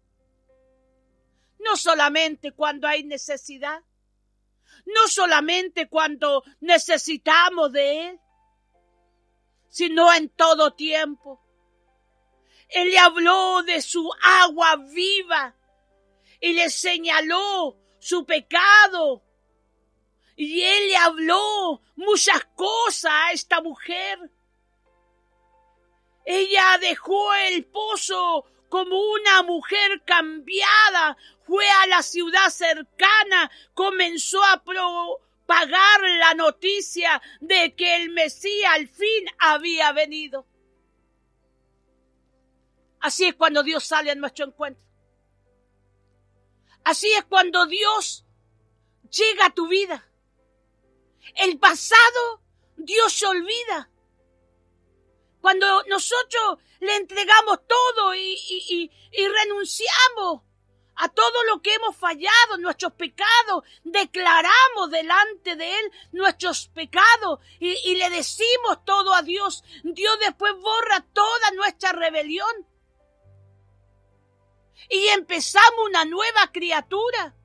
no 1.58 1.76
solamente 1.76 2.52
cuando 2.52 2.86
hay 2.86 3.04
necesidad, 3.04 3.82
no 4.84 5.08
solamente 5.08 5.88
cuando 5.88 6.44
necesitamos 6.60 7.72
de 7.72 8.08
Él, 8.08 8.20
sino 9.68 10.12
en 10.12 10.28
todo 10.30 10.74
tiempo. 10.74 11.42
Él 12.68 12.90
le 12.90 12.98
habló 12.98 13.62
de 13.62 13.80
su 13.80 14.10
agua 14.22 14.76
viva 14.76 15.54
y 16.40 16.52
le 16.52 16.70
señaló 16.70 17.76
su 17.98 18.24
pecado. 18.24 19.22
Y 20.36 20.62
él 20.62 20.88
le 20.88 20.96
habló 20.96 21.82
muchas 21.96 22.44
cosas 22.54 23.12
a 23.12 23.32
esta 23.32 23.60
mujer. 23.60 24.18
Ella 26.24 26.78
dejó 26.80 27.34
el 27.34 27.64
pozo 27.66 28.44
como 28.76 29.00
una 29.00 29.42
mujer 29.42 30.02
cambiada, 30.04 31.16
fue 31.46 31.66
a 31.66 31.86
la 31.86 32.02
ciudad 32.02 32.50
cercana, 32.50 33.50
comenzó 33.72 34.44
a 34.44 34.62
propagar 34.62 36.02
la 36.18 36.34
noticia 36.34 37.22
de 37.40 37.74
que 37.74 37.96
el 37.96 38.10
Mesías 38.10 38.70
al 38.74 38.86
fin 38.86 39.24
había 39.38 39.92
venido. 39.92 40.46
Así 43.00 43.24
es 43.24 43.34
cuando 43.34 43.62
Dios 43.62 43.82
sale 43.82 44.10
a 44.10 44.14
nuestro 44.14 44.44
encuentro. 44.44 44.84
Así 46.84 47.10
es 47.14 47.24
cuando 47.24 47.64
Dios 47.64 48.26
llega 49.08 49.46
a 49.46 49.54
tu 49.54 49.68
vida. 49.68 50.06
El 51.34 51.58
pasado 51.58 52.42
Dios 52.76 53.10
se 53.10 53.24
olvida. 53.24 53.88
Cuando 55.46 55.84
nosotros 55.84 56.58
le 56.80 56.96
entregamos 56.96 57.60
todo 57.68 58.16
y, 58.16 58.90
renunciamos 59.12 60.42
a 60.96 61.08
todo 61.08 61.44
lo 61.44 61.62
que 61.62 61.72
hemos 61.72 61.94
fallado, 61.94 62.58
nuestros 62.58 62.94
pecados, 62.94 63.62
declaramos 63.84 64.90
delante 64.90 65.54
de 65.54 65.78
Él 65.78 65.92
nuestros 66.10 66.66
pecados 66.74 67.38
y, 67.60 67.76
y 67.88 67.94
le 67.94 68.10
decimos 68.10 68.84
todo 68.84 69.14
a 69.14 69.22
Dios, 69.22 69.62
Dios 69.84 70.18
después 70.18 70.52
borra 70.54 71.06
toda 71.12 71.52
nuestra 71.52 71.92
rebelión 71.92 72.66
y 74.90 75.06
empezamos 75.06 75.78
una 75.88 76.04
nueva 76.06 76.50
criatura. 76.52 77.35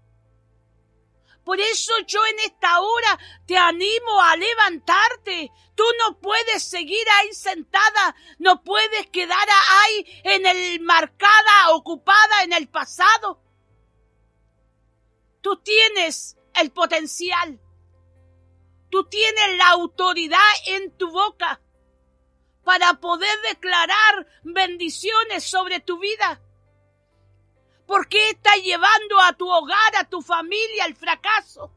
Por 1.44 1.60
eso 1.60 1.94
yo 2.06 2.26
en 2.28 2.40
esta 2.40 2.80
hora 2.80 3.20
te 3.48 3.58
animo 3.58 4.22
a 4.22 4.36
levantarte. 4.36 5.52
Tú 5.76 5.84
no 6.00 6.20
puedes 6.20 6.64
seguir 6.64 7.04
ahí 7.20 7.34
sentada, 7.34 8.16
no 8.38 8.64
puedes 8.64 9.08
quedar 9.08 9.48
ahí 9.84 10.22
en 10.24 10.46
el 10.46 10.82
marcada, 10.82 11.72
ocupada 11.72 12.44
en 12.44 12.54
el 12.54 12.68
pasado. 12.70 13.42
Tú 15.42 15.58
tienes 15.58 16.38
el 16.54 16.72
potencial. 16.72 17.60
Tú 18.92 19.06
tienes 19.06 19.58
la 19.58 19.70
autoridad 19.70 20.40
en 20.68 20.96
tu 20.98 21.10
boca 21.10 21.62
para 22.64 22.94
poder 22.96 23.36
declarar 23.50 24.28
bendiciones 24.44 25.44
sobre 25.44 25.80
tu 25.80 25.98
vida. 25.98 26.42
¿Por 27.92 28.08
qué 28.08 28.30
estás 28.30 28.56
llevando 28.64 29.20
a 29.20 29.34
tu 29.34 29.50
hogar, 29.50 29.98
a 29.98 30.06
tu 30.06 30.22
familia 30.22 30.86
al 30.86 30.96
fracaso? 30.96 31.74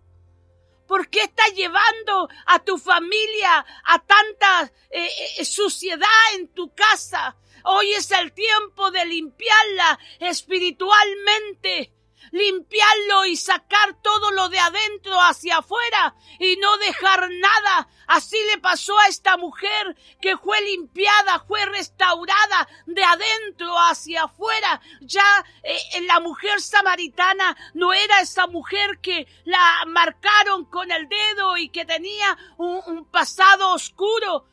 ¿Por 0.86 1.08
qué 1.08 1.22
estás 1.22 1.52
llevando 1.56 2.28
a 2.46 2.60
tu 2.60 2.78
familia 2.78 3.66
a 3.82 3.98
tanta 3.98 4.72
eh, 4.90 5.08
eh, 5.38 5.44
suciedad 5.44 6.06
en 6.34 6.46
tu 6.54 6.72
casa? 6.72 7.36
Hoy 7.64 7.94
es 7.94 8.12
el 8.12 8.32
tiempo 8.32 8.92
de 8.92 9.04
limpiarla 9.06 9.98
espiritualmente 10.20 11.92
limpiarlo 12.30 13.26
y 13.26 13.36
sacar 13.36 14.00
todo 14.02 14.30
lo 14.30 14.48
de 14.48 14.58
adentro 14.58 15.20
hacia 15.20 15.58
afuera 15.58 16.14
y 16.38 16.56
no 16.56 16.76
dejar 16.78 17.28
nada. 17.30 17.88
Así 18.06 18.36
le 18.50 18.58
pasó 18.58 18.98
a 18.98 19.06
esta 19.06 19.36
mujer 19.36 19.96
que 20.20 20.36
fue 20.36 20.60
limpiada, 20.62 21.44
fue 21.46 21.64
restaurada 21.66 22.68
de 22.86 23.04
adentro 23.04 23.74
hacia 23.78 24.24
afuera. 24.24 24.80
Ya 25.00 25.44
eh, 25.62 26.00
la 26.02 26.20
mujer 26.20 26.60
samaritana 26.60 27.56
no 27.74 27.92
era 27.92 28.20
esa 28.20 28.46
mujer 28.46 29.00
que 29.00 29.26
la 29.44 29.84
marcaron 29.86 30.66
con 30.66 30.90
el 30.90 31.08
dedo 31.08 31.56
y 31.56 31.68
que 31.70 31.84
tenía 31.84 32.36
un, 32.58 32.80
un 32.86 33.10
pasado 33.10 33.72
oscuro, 33.72 34.46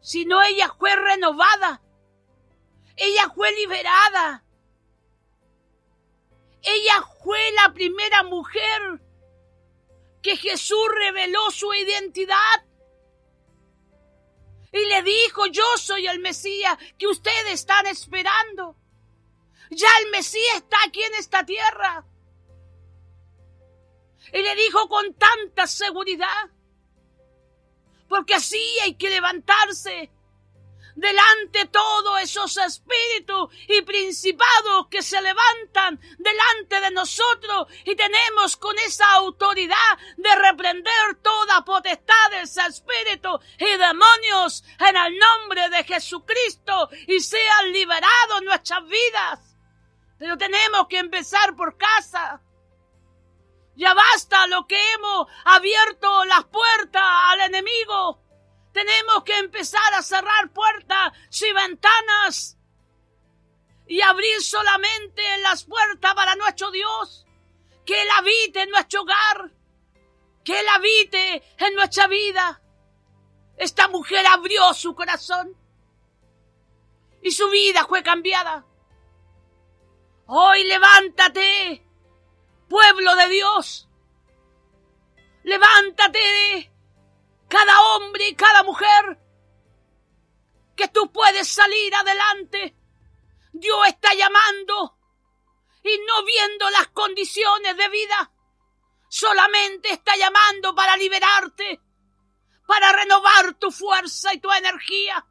sino 0.00 0.42
ella 0.42 0.72
fue 0.78 0.94
renovada. 0.96 1.80
Ella 2.96 3.30
fue 3.34 3.50
liberada. 3.52 4.44
Ella 6.64 7.04
fue 7.22 7.52
la 7.52 7.72
primera 7.72 8.22
mujer 8.22 9.00
que 10.22 10.36
Jesús 10.36 10.86
reveló 10.94 11.50
su 11.50 11.72
identidad. 11.74 12.64
Y 14.72 14.84
le 14.86 15.02
dijo, 15.02 15.46
yo 15.46 15.64
soy 15.76 16.06
el 16.06 16.18
Mesías 16.18 16.76
que 16.98 17.06
ustedes 17.06 17.52
están 17.52 17.86
esperando. 17.86 18.76
Ya 19.70 19.88
el 20.02 20.10
Mesías 20.10 20.56
está 20.56 20.78
aquí 20.86 21.02
en 21.02 21.14
esta 21.14 21.44
tierra. 21.44 22.06
Y 24.32 24.42
le 24.42 24.54
dijo 24.56 24.88
con 24.88 25.14
tanta 25.14 25.66
seguridad, 25.66 26.50
porque 28.08 28.34
así 28.34 28.62
hay 28.82 28.94
que 28.94 29.10
levantarse 29.10 30.10
delante 30.94 31.66
todos 31.66 32.20
esos 32.20 32.56
espíritus 32.56 33.48
y 33.68 33.82
principados 33.82 34.86
que 34.90 35.02
se 35.02 35.20
levantan 35.20 36.00
delante 36.18 36.80
de 36.80 36.90
nosotros 36.90 37.66
y 37.84 37.96
tenemos 37.96 38.56
con 38.56 38.78
esa 38.78 39.10
autoridad 39.14 39.98
de 40.16 40.34
reprender 40.36 41.16
toda 41.22 41.64
potestad 41.64 42.30
de 42.30 42.42
ese 42.42 42.62
espíritu 42.62 43.38
y 43.58 43.76
demonios 43.76 44.64
en 44.78 44.96
el 44.96 45.18
nombre 45.18 45.68
de 45.70 45.84
Jesucristo 45.84 46.88
y 47.06 47.20
sean 47.20 47.72
liberados 47.72 48.42
nuestras 48.42 48.86
vidas. 48.86 49.56
Pero 50.18 50.38
tenemos 50.38 50.86
que 50.88 50.98
empezar 50.98 51.56
por 51.56 51.76
casa. 51.76 52.40
Ya 53.76 53.92
basta 53.92 54.46
lo 54.46 54.66
que 54.68 54.80
hemos 54.92 55.26
abierto 55.44 56.24
las 56.26 56.44
puertas 56.44 57.02
al 57.02 57.40
enemigo 57.40 58.23
tenemos 58.74 59.22
que 59.22 59.38
empezar 59.38 59.94
a 59.94 60.02
cerrar 60.02 60.52
puertas 60.52 61.12
y 61.40 61.52
ventanas 61.52 62.58
y 63.86 64.00
abrir 64.00 64.42
solamente 64.42 65.22
las 65.38 65.62
puertas 65.64 66.12
para 66.14 66.34
nuestro 66.34 66.72
Dios. 66.72 67.24
Que 67.86 68.02
Él 68.02 68.08
habite 68.18 68.62
en 68.62 68.70
nuestro 68.70 69.02
hogar, 69.02 69.52
que 70.42 70.58
Él 70.58 70.66
habite 70.74 71.42
en 71.58 71.74
nuestra 71.76 72.08
vida. 72.08 72.60
Esta 73.56 73.86
mujer 73.86 74.26
abrió 74.26 74.74
su 74.74 74.94
corazón 74.96 75.56
y 77.22 77.30
su 77.30 77.48
vida 77.50 77.86
fue 77.86 78.02
cambiada. 78.02 78.66
Hoy 80.26 80.64
levántate, 80.64 81.86
pueblo 82.68 83.14
de 83.14 83.28
Dios. 83.28 83.88
Levántate 85.44 86.73
cada 87.54 87.80
hombre 87.82 88.30
y 88.30 88.34
cada 88.34 88.64
mujer, 88.64 89.16
que 90.74 90.88
tú 90.88 91.12
puedes 91.12 91.46
salir 91.46 91.94
adelante. 91.94 92.74
Dios 93.52 93.78
está 93.86 94.12
llamando 94.12 94.98
y 95.84 95.96
no 96.04 96.24
viendo 96.24 96.68
las 96.70 96.88
condiciones 96.88 97.76
de 97.76 97.88
vida, 97.90 98.32
solamente 99.08 99.92
está 99.92 100.16
llamando 100.16 100.74
para 100.74 100.96
liberarte, 100.96 101.80
para 102.66 102.90
renovar 102.90 103.54
tu 103.54 103.70
fuerza 103.70 104.34
y 104.34 104.40
tu 104.40 104.50
energía. 104.50 105.24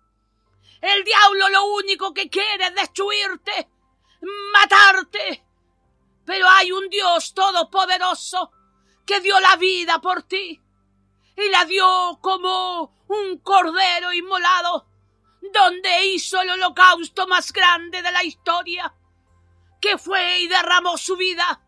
El 0.79 1.03
diablo 1.03 1.49
lo 1.49 1.65
único 1.73 2.13
que 2.13 2.29
quiere 2.29 2.67
es 2.67 2.75
destruirte, 2.75 3.69
matarte. 4.53 5.43
Pero 6.25 6.47
hay 6.47 6.71
un 6.71 6.88
Dios 6.88 7.33
todopoderoso 7.33 8.49
que 9.05 9.19
dio 9.19 9.38
la 9.41 9.57
vida 9.57 9.99
por 9.99 10.23
ti 10.23 10.62
y 11.36 11.50
la 11.50 11.65
dio 11.65 12.19
como 12.22 13.04
un 13.08 13.38
cordero 13.39 14.13
inmolado, 14.13 14.88
donde 15.54 16.06
hizo 16.08 16.41
el 16.41 16.52
holocausto 16.52 17.28
más 17.28 17.52
grande 17.52 18.02
de 18.02 18.12
la 18.12 18.24
historia, 18.24 18.93
que 19.82 19.98
fue 19.98 20.39
y 20.39 20.48
derramó 20.48 20.98
su 20.98 21.17
vida 21.17 21.62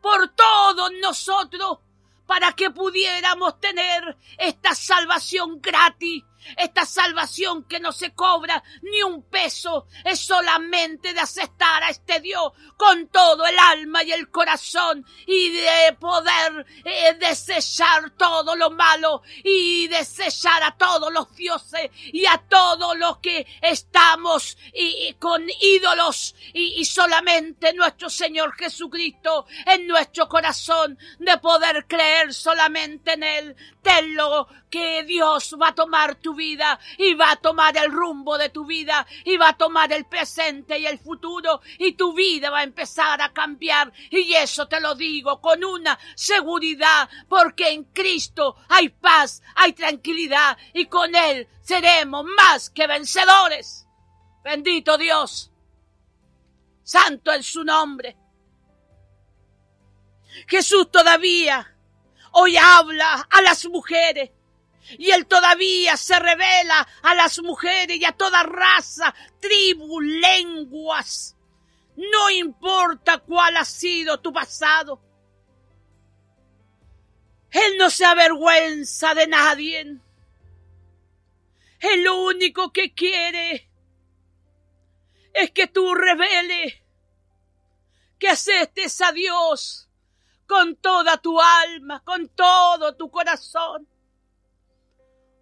por 0.00 0.28
todos 0.28 0.92
nosotros 1.02 1.78
para 2.26 2.52
que 2.52 2.70
pudiéramos 2.70 3.58
tener 3.60 4.16
esta 4.38 4.74
salvación 4.74 5.60
gratis 5.60 6.24
Esta 6.56 6.86
salvación 6.86 7.64
que 7.64 7.80
no 7.80 7.92
se 7.92 8.14
cobra 8.14 8.62
ni 8.82 9.02
un 9.02 9.22
peso 9.22 9.86
es 10.04 10.20
solamente 10.20 11.12
de 11.12 11.20
aceptar 11.20 11.82
a 11.82 11.90
este 11.90 12.20
Dios 12.20 12.52
con 12.76 13.08
todo 13.08 13.46
el 13.46 13.58
alma 13.58 14.02
y 14.02 14.12
el 14.12 14.30
corazón 14.30 15.04
y 15.26 15.50
de 15.50 15.96
poder 15.98 16.66
eh, 16.84 17.14
desechar 17.14 18.10
todo 18.10 18.56
lo 18.56 18.70
malo 18.70 19.22
y 19.42 19.88
desechar 19.88 20.62
a 20.62 20.76
todos 20.76 21.12
los 21.12 21.34
dioses 21.34 21.90
y 22.12 22.26
a 22.26 22.38
todos 22.48 22.96
los 22.96 23.18
que 23.18 23.46
estamos 23.60 24.56
y, 24.72 25.14
con 25.14 25.44
ídolos 25.60 26.34
y, 26.52 26.80
y 26.80 26.84
solamente 26.84 27.72
nuestro 27.74 28.08
Señor 28.08 28.54
Jesucristo 28.54 29.46
en 29.66 29.86
nuestro 29.86 30.28
corazón 30.28 30.98
de 31.18 31.38
poder 31.38 31.86
creer 31.86 32.32
solamente 32.32 33.12
en 33.12 33.22
Él. 33.22 33.56
Tenlo 33.82 34.48
que 34.70 35.02
Dios 35.04 35.56
va 35.60 35.68
a 35.68 35.74
tomar 35.74 36.16
tu 36.16 36.27
vida 36.34 36.78
y 36.96 37.14
va 37.14 37.32
a 37.32 37.36
tomar 37.36 37.76
el 37.76 37.90
rumbo 37.90 38.38
de 38.38 38.48
tu 38.48 38.66
vida 38.66 39.06
y 39.24 39.36
va 39.36 39.50
a 39.50 39.56
tomar 39.56 39.92
el 39.92 40.06
presente 40.06 40.78
y 40.78 40.86
el 40.86 40.98
futuro 40.98 41.60
y 41.78 41.92
tu 41.92 42.12
vida 42.12 42.50
va 42.50 42.60
a 42.60 42.64
empezar 42.64 43.20
a 43.20 43.32
cambiar 43.32 43.92
y 44.10 44.34
eso 44.34 44.68
te 44.68 44.80
lo 44.80 44.94
digo 44.94 45.40
con 45.40 45.64
una 45.64 45.98
seguridad 46.14 47.08
porque 47.28 47.70
en 47.70 47.84
Cristo 47.84 48.56
hay 48.68 48.88
paz, 48.88 49.42
hay 49.54 49.72
tranquilidad 49.72 50.56
y 50.74 50.86
con 50.86 51.14
Él 51.14 51.48
seremos 51.62 52.24
más 52.24 52.70
que 52.70 52.86
vencedores. 52.86 53.86
Bendito 54.42 54.96
Dios. 54.96 55.50
Santo 56.82 57.32
en 57.32 57.42
su 57.42 57.64
nombre. 57.64 58.16
Jesús 60.46 60.90
todavía 60.90 61.74
hoy 62.32 62.56
habla 62.56 63.26
a 63.30 63.42
las 63.42 63.66
mujeres 63.66 64.30
y 64.96 65.10
él 65.10 65.26
todavía 65.26 65.96
se 65.96 66.18
revela 66.18 66.86
a 67.02 67.14
las 67.14 67.42
mujeres 67.42 67.98
y 67.98 68.04
a 68.04 68.12
toda 68.12 68.42
raza, 68.42 69.14
tribu, 69.40 70.00
lenguas. 70.00 71.36
No 71.96 72.30
importa 72.30 73.18
cuál 73.18 73.56
ha 73.56 73.64
sido 73.64 74.20
tu 74.20 74.32
pasado. 74.32 75.02
Él 77.50 77.76
no 77.78 77.90
se 77.90 78.04
avergüenza 78.04 79.14
de 79.14 79.26
nadie. 79.26 79.98
El 81.80 82.08
único 82.08 82.72
que 82.72 82.94
quiere 82.94 83.70
es 85.32 85.50
que 85.50 85.66
tú 85.66 85.94
reveles 85.94 86.74
que 88.18 88.28
aceptes 88.28 89.00
a 89.00 89.12
Dios 89.12 89.88
con 90.46 90.76
toda 90.76 91.18
tu 91.18 91.40
alma, 91.40 92.02
con 92.04 92.28
todo 92.30 92.96
tu 92.96 93.10
corazón. 93.10 93.86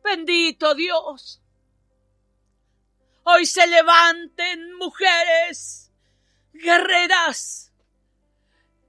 Bendito 0.07 0.73
Dios. 0.77 1.43
Hoy 3.25 3.45
se 3.45 3.67
levanten 3.67 4.75
mujeres 4.75 5.91
guerreras 6.53 7.73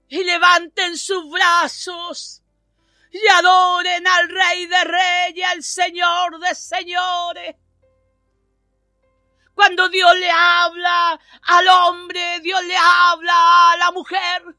y 0.09 0.23
levanten 0.23 0.95
sus 0.95 1.27
brazos 1.31 2.43
y 3.11 3.27
adoren 3.29 4.05
al 4.05 4.29
Rey 4.29 4.67
de 4.67 4.83
Reyes, 4.83 5.47
al 5.47 5.63
Señor 5.63 6.39
de 6.39 6.53
Señores. 6.53 7.55
Cuando 9.55 9.89
Dios 9.89 10.15
le 10.19 10.29
habla 10.29 11.19
al 11.41 11.67
hombre, 11.67 12.41
Dios 12.41 12.63
le 12.63 12.77
habla 12.77 13.71
a 13.71 13.77
la 13.77 13.91
mujer. 13.91 14.55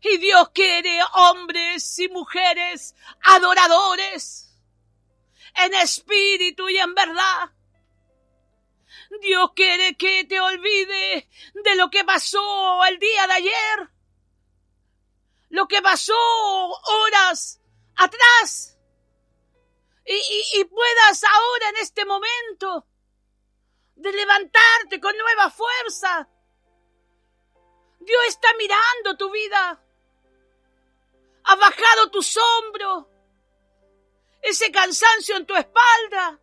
Y 0.00 0.18
Dios 0.18 0.50
quiere 0.50 1.00
hombres 1.14 1.98
y 1.98 2.08
mujeres 2.08 2.94
adoradores 3.22 4.48
en 5.54 5.74
espíritu 5.74 6.68
y 6.68 6.78
en 6.78 6.94
verdad. 6.94 7.50
Dios 9.20 9.52
quiere 9.56 9.96
que 9.96 10.24
te 10.24 10.40
olvide 10.40 11.28
de 11.54 11.76
lo 11.76 11.90
que 11.90 12.04
pasó 12.04 12.84
el 12.84 12.98
día 12.98 13.26
de 13.26 13.32
ayer, 13.32 13.90
lo 15.48 15.66
que 15.66 15.80
pasó 15.82 16.14
horas 16.14 17.60
atrás, 17.96 18.76
y, 20.04 20.60
y, 20.60 20.64
puedas 20.64 21.22
ahora 21.24 21.68
en 21.68 21.76
este 21.76 22.06
momento 22.06 22.86
de 23.94 24.10
levantarte 24.12 25.00
con 25.00 25.14
nueva 25.18 25.50
fuerza. 25.50 26.28
Dios 28.00 28.20
está 28.28 28.48
mirando 28.56 29.18
tu 29.18 29.30
vida 29.30 29.84
ha 31.48 31.56
bajado 31.56 32.10
tus 32.10 32.36
hombros, 32.36 33.06
ese 34.42 34.70
cansancio 34.70 35.34
en 35.36 35.46
tu 35.46 35.56
espalda, 35.56 36.38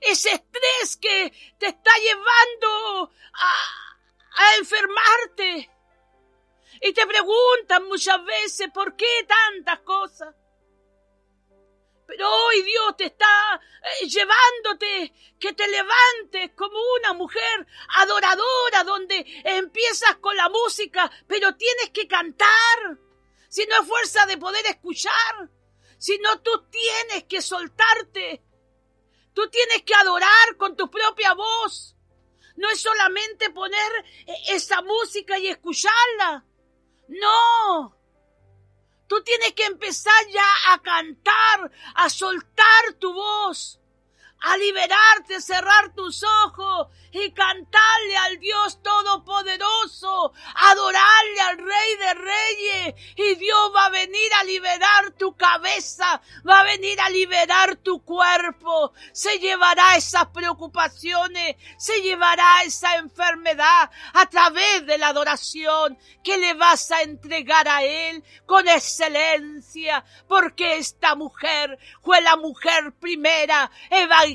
ese 0.00 0.32
estrés 0.32 0.96
que 1.00 1.32
te 1.58 1.66
está 1.66 1.92
llevando 1.98 3.12
a, 3.34 3.54
a 4.42 4.56
enfermarte. 4.56 5.70
Y 6.80 6.92
te 6.92 7.06
preguntan 7.06 7.84
muchas 7.84 8.24
veces 8.24 8.68
por 8.74 8.96
qué 8.96 9.28
tantas 9.28 9.78
cosas. 9.80 10.34
Pero 12.04 12.28
hoy 12.28 12.62
Dios 12.62 12.96
te 12.96 13.04
está 13.04 13.60
eh, 14.00 14.08
llevándote 14.08 15.12
que 15.38 15.52
te 15.52 15.68
levantes 15.68 16.50
como 16.56 16.76
una 16.98 17.12
mujer 17.12 17.66
adoradora 17.90 18.82
donde 18.84 19.24
empiezas 19.44 20.16
con 20.16 20.36
la 20.36 20.48
música, 20.48 21.08
pero 21.28 21.54
tienes 21.54 21.90
que 21.90 22.08
cantar 22.08 23.03
si 23.54 23.64
no 23.66 23.80
es 23.80 23.86
fuerza 23.86 24.26
de 24.26 24.36
poder 24.36 24.66
escuchar, 24.66 25.48
si 25.96 26.18
no 26.18 26.40
tú 26.40 26.50
tienes 26.72 27.22
que 27.28 27.40
soltarte, 27.40 28.42
tú 29.32 29.48
tienes 29.48 29.84
que 29.84 29.94
adorar 29.94 30.56
con 30.56 30.74
tu 30.74 30.90
propia 30.90 31.34
voz. 31.34 31.94
No 32.56 32.68
es 32.68 32.80
solamente 32.80 33.50
poner 33.50 34.04
eh, 34.26 34.34
esa 34.48 34.82
música 34.82 35.38
y 35.38 35.46
escucharla. 35.46 36.44
No. 37.06 37.96
Tú 39.06 39.22
tienes 39.22 39.52
que 39.52 39.66
empezar 39.66 40.26
ya 40.30 40.72
a 40.72 40.82
cantar, 40.82 41.70
a 41.94 42.10
soltar 42.10 42.94
tu 42.98 43.14
voz, 43.14 43.78
a 44.44 44.56
liberarte, 44.58 45.40
cerrar 45.40 45.94
tus 45.94 46.22
ojos 46.44 46.88
y 47.12 47.30
cantarle 47.32 48.16
al 48.26 48.38
Dios 48.40 48.82
Todopoderoso, 48.82 50.32
adorarle 50.54 51.40
al 51.48 51.58
Rey 51.58 51.96
de 51.96 52.14
Reyes. 52.14 52.94
Y 53.16 53.34
Dios 53.36 53.72
va 53.74 53.86
a 53.86 53.90
venir 53.90 54.34
a 54.34 54.44
liberar 54.44 55.12
tu 55.12 55.34
cabeza, 55.34 56.20
va 56.46 56.60
a 56.60 56.64
venir 56.64 57.00
a 57.00 57.08
liberar 57.08 57.76
tu 57.76 58.04
cuerpo, 58.04 58.92
se 59.12 59.38
llevará 59.38 59.96
esas 59.96 60.26
preocupaciones, 60.26 61.56
se 61.78 62.02
llevará 62.02 62.62
esa 62.64 62.96
enfermedad 62.96 63.90
a 64.12 64.26
través 64.26 64.84
de 64.84 64.98
la 64.98 65.08
adoración 65.08 65.98
que 66.22 66.36
le 66.36 66.52
vas 66.54 66.90
a 66.90 67.02
entregar 67.02 67.66
a 67.68 67.82
Él 67.82 68.22
con 68.44 68.68
excelencia, 68.68 70.04
porque 70.28 70.76
esta 70.76 71.14
mujer 71.14 71.78
fue 72.02 72.20
la 72.20 72.36
mujer 72.36 72.92
primera 73.00 73.70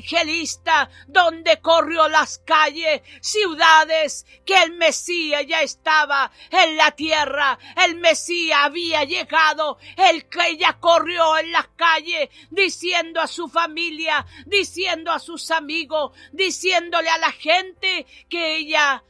evangelista 0.00 0.90
donde 1.06 1.60
corrió 1.60 2.08
las 2.08 2.38
calles 2.38 3.02
ciudades, 3.20 4.26
que 4.44 4.62
el 4.62 4.72
Mesías 4.72 5.46
ya 5.46 5.62
estaba 5.62 6.30
en 6.50 6.76
la 6.76 6.90
tierra, 6.92 7.58
el 7.84 7.96
Mesías 7.96 8.60
había 8.62 9.04
llegado, 9.04 9.78
el 9.96 10.28
que 10.28 10.48
ella 10.48 10.78
corrió 10.80 11.38
en 11.38 11.52
las 11.52 11.68
calles 11.68 12.30
diciendo 12.50 13.20
a 13.20 13.26
su 13.26 13.48
familia, 13.48 14.26
diciendo 14.46 15.12
a 15.12 15.18
sus 15.18 15.50
amigos, 15.50 16.12
diciéndole 16.32 17.08
a 17.08 17.18
la 17.18 17.32
gente 17.32 18.06
que 18.28 18.56
ella 18.56 19.04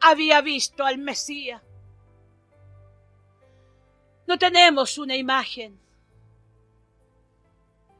había 0.00 0.40
visto 0.40 0.84
al 0.84 0.98
Mesías. 0.98 1.62
No 4.26 4.38
tenemos 4.38 4.98
una 4.98 5.16
imagen 5.16 5.80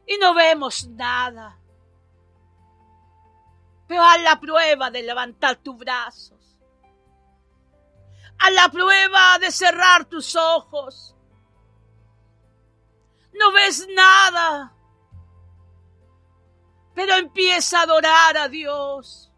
y 0.07 0.19
no 0.19 0.35
vemos 0.35 0.87
nada 0.89 1.59
pero 3.89 4.05
haz 4.05 4.21
la 4.21 4.39
prueba 4.39 4.91
de 4.91 5.03
levantar 5.03 5.57
tus 5.57 5.77
brazos. 5.77 6.59
Haz 8.39 8.53
la 8.53 8.69
prueba 8.69 9.39
de 9.39 9.51
cerrar 9.51 10.05
tus 10.05 10.37
ojos. 10.37 11.17
No 13.33 13.51
ves 13.53 13.89
nada, 13.89 14.75
pero 16.95 17.15
empieza 17.15 17.81
a 17.81 17.83
adorar 17.85 18.37
a 18.37 18.49
Dios. 18.49 19.33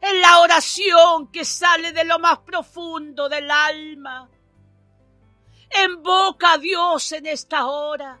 En 0.00 0.20
la 0.20 0.40
oración 0.40 1.30
que 1.30 1.44
sale 1.44 1.92
de 1.92 2.04
lo 2.04 2.18
más 2.18 2.38
profundo 2.38 3.28
del 3.28 3.50
alma. 3.50 4.28
Invoca 5.84 6.54
a 6.54 6.58
Dios 6.58 7.12
en 7.12 7.26
esta 7.26 7.66
hora 7.66 8.18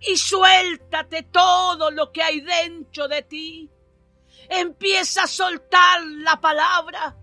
y 0.00 0.16
suéltate 0.16 1.22
todo 1.24 1.90
lo 1.90 2.12
que 2.12 2.22
hay 2.22 2.40
dentro 2.40 3.08
de 3.08 3.22
ti. 3.22 3.70
Empieza 4.48 5.24
a 5.24 5.26
soltar 5.26 6.02
la 6.04 6.40
palabra. 6.40 7.16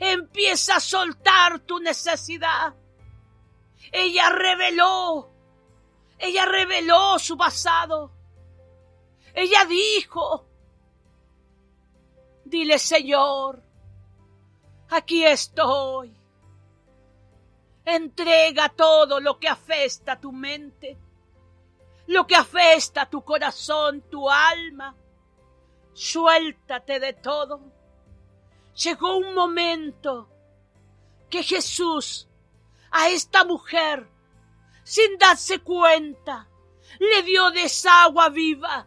Empieza 0.00 0.76
a 0.76 0.80
soltar 0.80 1.60
tu 1.60 1.78
necesidad. 1.78 2.74
Ella 3.92 4.28
reveló 4.30 5.32
Ella 6.18 6.44
reveló 6.46 7.18
su 7.18 7.36
pasado. 7.36 8.12
Ella 9.34 9.64
dijo, 9.66 10.46
dile 12.44 12.78
Señor, 12.78 13.62
aquí 14.90 15.24
estoy. 15.24 16.12
Entrega 17.84 18.68
todo 18.70 19.20
lo 19.20 19.38
que 19.38 19.48
afesta 19.48 20.20
tu 20.20 20.32
mente, 20.32 20.98
lo 22.06 22.26
que 22.26 22.34
afesta 22.34 23.08
tu 23.08 23.22
corazón, 23.22 24.02
tu 24.10 24.28
alma. 24.28 24.94
Suéltate 25.98 27.00
de 27.00 27.12
todo. 27.12 27.60
Llegó 28.84 29.16
un 29.16 29.34
momento 29.34 30.28
que 31.28 31.42
Jesús 31.42 32.28
a 32.92 33.08
esta 33.08 33.44
mujer, 33.44 34.06
sin 34.84 35.18
darse 35.18 35.58
cuenta, 35.58 36.48
le 37.00 37.24
dio 37.24 37.50
de 37.50 37.64
esa 37.64 38.04
agua 38.04 38.28
viva, 38.28 38.86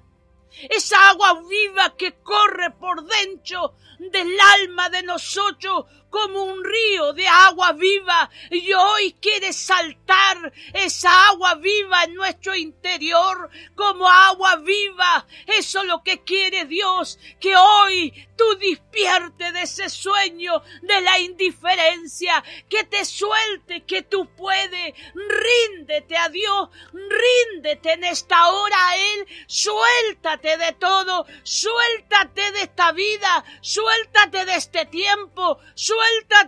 esa 0.69 1.09
agua 1.09 1.41
viva 1.49 1.97
que 1.97 2.13
corre 2.21 2.71
por 2.71 3.03
dentro 3.03 3.75
del 3.99 4.29
alma 4.39 4.89
de 4.89 5.03
nosotros 5.03 5.87
como 6.11 6.43
un 6.43 6.63
río 6.63 7.13
de 7.13 7.27
agua 7.27 7.71
viva 7.71 8.29
y 8.51 8.71
hoy 8.73 9.13
quiere 9.13 9.51
saltar 9.53 10.53
esa 10.73 11.29
agua 11.29 11.55
viva 11.55 12.03
en 12.03 12.13
nuestro 12.13 12.53
interior 12.53 13.49
como 13.75 14.07
agua 14.07 14.57
viva. 14.57 15.25
Eso 15.47 15.81
es 15.81 15.87
lo 15.87 16.03
que 16.03 16.23
quiere 16.23 16.65
Dios, 16.65 17.17
que 17.39 17.55
hoy 17.55 18.27
tú 18.37 18.57
despierte 18.59 19.51
de 19.51 19.61
ese 19.61 19.89
sueño 19.89 20.61
de 20.81 21.01
la 21.01 21.19
indiferencia, 21.19 22.43
que 22.69 22.83
te 22.83 23.05
suelte, 23.05 23.85
que 23.85 24.01
tú 24.01 24.27
puedes. 24.35 24.93
Ríndete 25.13 26.17
a 26.17 26.27
Dios, 26.29 26.69
ríndete 26.91 27.93
en 27.93 28.03
esta 28.03 28.49
hora 28.49 28.89
a 28.89 28.97
Él, 28.97 29.27
suéltate 29.47 30.57
de 30.57 30.73
todo, 30.73 31.25
suéltate 31.43 32.51
de 32.51 32.61
esta 32.63 32.91
vida, 32.91 33.45
suéltate 33.61 34.45
de 34.45 34.55
este 34.55 34.85
tiempo, 34.87 35.59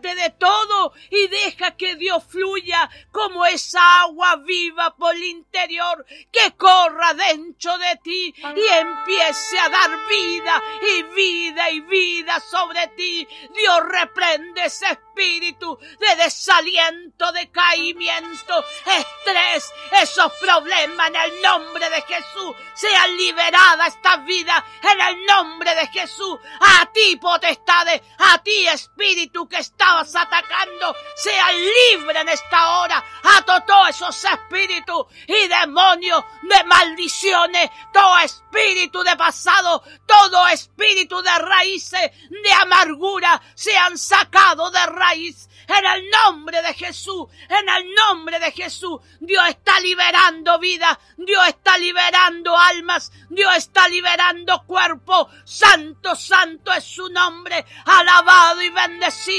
de 0.01 0.29
todo 0.31 0.93
y 1.09 1.27
deja 1.27 1.75
que 1.77 1.95
Dios 1.95 2.23
fluya 2.27 2.89
como 3.11 3.45
esa 3.45 4.01
agua 4.01 4.35
viva 4.37 4.95
por 4.95 5.15
el 5.15 5.23
interior 5.23 6.05
que 6.31 6.55
corra 6.57 7.13
dentro 7.13 7.77
de 7.77 7.95
ti 8.03 8.33
y 8.37 8.67
empiece 8.67 9.59
a 9.59 9.69
dar 9.69 10.07
vida 10.07 10.63
y 10.97 11.03
vida 11.03 11.69
y 11.71 11.79
vida 11.81 12.39
sobre 12.39 12.87
ti. 12.89 13.27
Dios 13.53 13.79
reprende 13.87 14.65
ese 14.65 14.85
espíritu 14.87 15.77
de 15.99 16.23
desaliento, 16.23 17.31
de 17.31 17.49
caimiento, 17.51 18.65
estrés, 18.85 19.71
esos 20.01 20.31
problemas 20.41 21.09
en 21.09 21.15
el 21.15 21.41
nombre 21.41 21.89
de 21.89 22.01
Jesús. 22.01 22.55
Sean 22.73 23.17
liberadas 23.17 23.95
estas 23.95 24.25
vidas 24.25 24.63
en 24.81 25.01
el 25.01 25.25
nombre 25.25 25.75
de 25.75 25.87
Jesús. 25.87 26.39
A 26.59 26.91
ti 26.91 27.15
potestades, 27.17 28.01
a 28.17 28.41
ti 28.41 28.67
espíritu 28.67 29.42
que 29.47 29.57
estabas 29.57 30.15
atacando, 30.15 30.95
sean 31.15 31.55
libres 31.55 32.17
en 32.17 32.29
esta 32.29 32.79
hora. 32.79 33.03
A 33.23 33.41
todos 33.41 33.89
esos 33.89 34.23
espíritus 34.23 35.05
y 35.27 35.47
demonios 35.47 36.23
de 36.41 36.63
maldiciones, 36.65 37.69
todo 37.91 38.19
espíritu 38.19 39.03
de 39.03 39.15
pasado, 39.15 39.83
todo 40.05 40.47
espíritu 40.47 41.21
de 41.21 41.37
raíces, 41.39 42.11
de 42.29 42.53
amargura, 42.53 43.41
sean 43.55 43.97
sacados 43.97 44.71
de 44.71 44.85
raíz 44.87 45.49
en 45.67 45.85
el 45.85 46.09
nombre 46.09 46.61
de 46.61 46.73
Jesús, 46.73 47.27
en 47.49 47.69
el 47.69 47.93
nombre 47.93 48.39
de 48.39 48.51
Jesús. 48.51 48.99
Dios 49.19 49.43
está 49.49 49.79
liberando 49.79 50.59
vida, 50.59 50.99
Dios 51.17 51.47
está 51.47 51.77
liberando 51.77 52.57
almas, 52.57 53.11
Dios 53.29 53.55
está 53.55 53.87
liberando 53.87 54.63
cuerpo. 54.65 55.29
Santo, 55.45 56.15
santo 56.15 56.71
es 56.73 56.83
su 56.83 57.09
nombre, 57.09 57.65
alabado 57.85 58.61
y 58.61 58.69
bendecido 58.69 59.32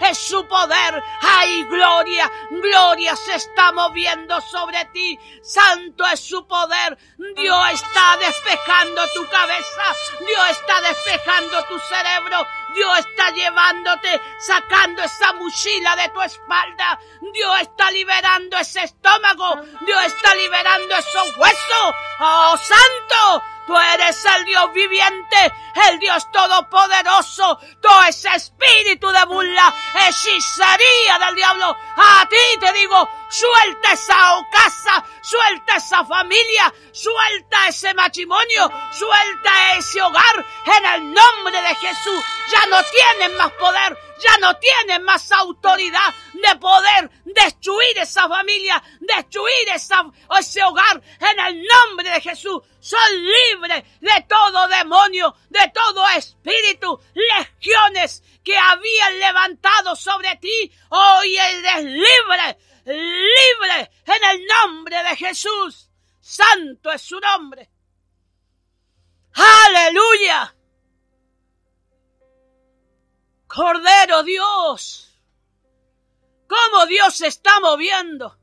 es 0.00 0.18
su 0.18 0.46
poder. 0.46 1.02
¡Ay, 1.20 1.64
gloria! 1.64 2.30
Gloria 2.50 3.16
se 3.16 3.34
está 3.34 3.72
moviendo 3.72 4.40
sobre 4.40 4.84
ti. 4.86 5.18
Santo 5.42 6.04
es 6.06 6.20
su 6.20 6.46
poder. 6.46 6.96
Dios 7.36 7.70
está 7.72 8.16
despejando 8.18 9.02
tu 9.14 9.26
cabeza, 9.28 9.84
Dios 10.20 10.50
está 10.50 10.80
despejando 10.80 11.64
tu 11.64 11.78
cerebro. 11.80 12.46
Dios 12.74 12.98
está 12.98 13.30
llevándote, 13.30 14.20
sacando 14.38 15.02
esa 15.02 15.32
mochila 15.32 15.96
de 15.96 16.10
tu 16.10 16.20
espalda. 16.20 17.00
Dios 17.32 17.60
está 17.62 17.90
liberando 17.90 18.58
ese 18.58 18.84
estómago. 18.84 19.62
Dios 19.80 20.04
está 20.04 20.34
liberando 20.34 20.94
esos 20.94 21.36
huesos. 21.38 21.94
¡Oh, 22.20 22.54
santo! 22.58 23.05
Tú 23.66 23.76
eres 23.76 24.24
el 24.24 24.44
Dios 24.44 24.72
viviente, 24.72 25.52
el 25.88 25.98
Dios 25.98 26.30
todopoderoso. 26.30 27.58
Todo 27.82 28.04
ese 28.04 28.28
espíritu 28.34 29.08
de 29.08 29.24
burla, 29.24 29.74
hechicería 30.06 31.18
del 31.18 31.34
diablo. 31.34 31.76
A 31.96 32.26
ti 32.28 32.60
te 32.60 32.72
digo, 32.72 33.08
suelta 33.28 33.92
esa 33.92 34.14
casa, 34.52 35.04
suelta 35.20 35.76
esa 35.76 36.04
familia, 36.04 36.72
suelta 36.92 37.66
ese 37.66 37.92
matrimonio, 37.94 38.70
suelta 38.92 39.74
ese 39.76 40.00
hogar 40.00 40.46
en 40.66 40.84
el 40.84 41.12
nombre 41.12 41.60
de 41.60 41.74
Jesús. 41.74 42.24
Ya 42.52 42.66
no 42.66 42.80
tienen 42.84 43.36
más 43.36 43.50
poder, 43.52 43.98
ya 44.18 44.38
no 44.38 44.56
tienen 44.56 45.02
más 45.02 45.30
autoridad 45.32 46.14
de 46.32 46.56
poder 46.56 47.10
destruir 47.24 47.98
esa 47.98 48.28
familia, 48.28 48.82
destruir 49.00 49.68
esa, 49.74 50.04
ese 50.38 50.62
hogar 50.62 51.02
en 51.20 51.46
el 51.46 51.66
nombre 51.66 52.10
de 52.10 52.20
Jesús. 52.20 52.62
Son 52.80 53.00
libres 53.12 53.84
de 54.00 54.26
todo 54.28 54.68
demonio, 54.68 55.34
de 55.50 55.72
todo 55.74 56.08
espíritu, 56.10 57.00
legiones 57.14 58.22
que 58.44 58.56
habían 58.56 59.18
levantado 59.18 59.96
sobre 59.96 60.36
ti. 60.36 60.72
Hoy 60.90 61.36
eres 61.36 61.84
libre, 61.84 62.58
libre 62.84 63.90
en 64.06 64.24
el 64.30 64.46
nombre 64.46 65.02
de 65.02 65.16
Jesús. 65.16 65.90
Santo 66.20 66.90
es 66.90 67.02
su 67.02 67.20
nombre. 67.20 67.70
Aleluya. 69.34 70.55
Cordero 73.46 74.22
Dios. 74.22 75.06
Cómo 76.48 76.86
Dios 76.86 77.16
se 77.16 77.26
está 77.26 77.60
moviendo. 77.60 78.36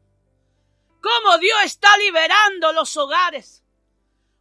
Cómo 1.02 1.38
Dios 1.38 1.63
está 1.63 1.96
liberando 1.98 2.72
los 2.74 2.96
hogares. 2.98 3.63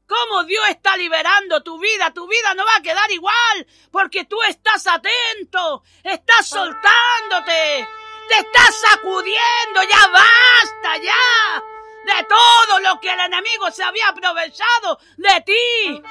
Cómo 0.07 0.45
Dios 0.45 0.65
está 0.69 0.97
liberando 0.97 1.63
tu 1.63 1.79
vida. 1.79 2.13
Tu 2.13 2.27
vida 2.27 2.55
no 2.55 2.65
va 2.65 2.77
a 2.77 2.83
quedar 2.83 3.11
igual 3.11 3.67
porque 3.91 4.25
tú 4.25 4.41
estás 4.43 4.87
atento. 4.87 5.83
Estás 6.03 6.47
soltándote. 6.47 7.89
Te 8.29 8.39
estás 8.39 8.81
sacudiendo. 8.81 9.83
Ya 9.91 10.07
basta, 10.09 10.97
ya. 10.99 11.65
De 12.05 12.25
todo 12.25 12.81
lo 12.81 13.01
que 13.01 13.11
el 13.13 13.21
enemigo 13.21 13.71
se 13.71 13.83
había 13.83 14.09
aprovechado 14.09 14.99
de 15.17 15.41
ti. 15.43 16.03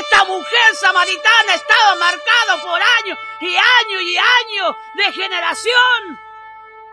Esta 0.00 0.24
mujer 0.24 0.74
samaritana 0.80 1.54
estaba 1.54 1.94
marcada 1.96 2.62
por 2.62 2.80
años 2.82 3.18
y 3.40 3.56
años 3.56 4.02
y 4.02 4.16
años 4.16 4.76
de 4.94 5.12
generación. 5.12 6.20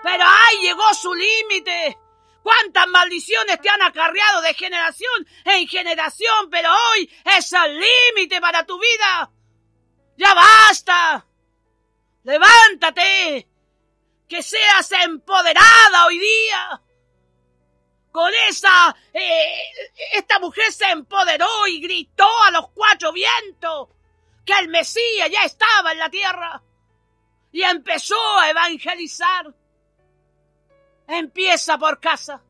Pero 0.03 0.23
ahí 0.25 0.61
llegó 0.61 0.93
su 0.93 1.13
límite. 1.13 1.97
¿Cuántas 2.43 2.87
maldiciones 2.87 3.61
te 3.61 3.69
han 3.69 3.81
acarreado 3.81 4.41
de 4.41 4.53
generación 4.53 5.27
en 5.45 5.67
generación? 5.67 6.49
Pero 6.51 6.69
hoy 6.71 7.09
es 7.37 7.53
el 7.53 7.79
límite 7.79 8.41
para 8.41 8.65
tu 8.65 8.77
vida. 8.79 9.31
Ya 10.17 10.33
basta. 10.33 11.25
Levántate. 12.23 13.47
Que 14.27 14.43
seas 14.43 14.91
empoderada 14.91 16.05
hoy 16.07 16.19
día 16.19 16.81
con 18.13 18.31
esa... 18.47 18.95
Eh, 19.11 19.53
esta 20.13 20.39
mujer 20.39 20.71
se 20.71 20.85
empoderó 20.85 21.67
y 21.67 21.81
gritó 21.81 22.29
a 22.47 22.51
los 22.51 22.69
cuatro 22.69 23.11
vientos 23.11 23.89
que 24.45 24.53
el 24.53 24.69
Mesías 24.69 25.29
ya 25.31 25.43
estaba 25.43 25.91
en 25.91 25.97
la 25.97 26.09
tierra 26.09 26.61
y 27.51 27.63
empezó 27.63 28.15
a 28.37 28.51
evangelizar. 28.51 29.51
Empieza 31.07 31.77
por 31.79 31.99
casa, 31.99 32.43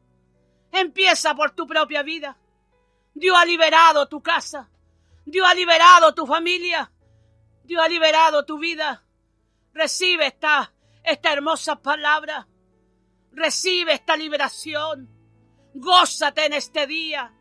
empieza 0.69 1.34
por 1.34 1.52
tu 1.52 1.65
propia 1.65 2.04
vida. 2.04 2.38
Dios 3.13 3.38
ha 3.39 3.45
liberado 3.45 4.10
tu 4.10 4.21
casa, 4.21 4.69
Dios 5.26 5.47
ha 5.47 5.54
liberado 5.54 6.13
tu 6.13 6.28
familia, 6.28 6.91
Dios 7.63 7.82
ha 7.82 7.88
liberado 7.88 8.43
tu 8.43 8.60
vida. 8.60 9.02
Recibe 9.73 10.28
esta, 10.28 10.73
esta 11.04 11.32
hermosa 11.32 11.82
palabra, 11.82 12.47
recibe 13.32 13.93
esta 13.93 14.17
liberación. 14.17 15.12
Gózate 15.74 16.46
en 16.46 16.54
este 16.54 16.88
día. 16.88 17.32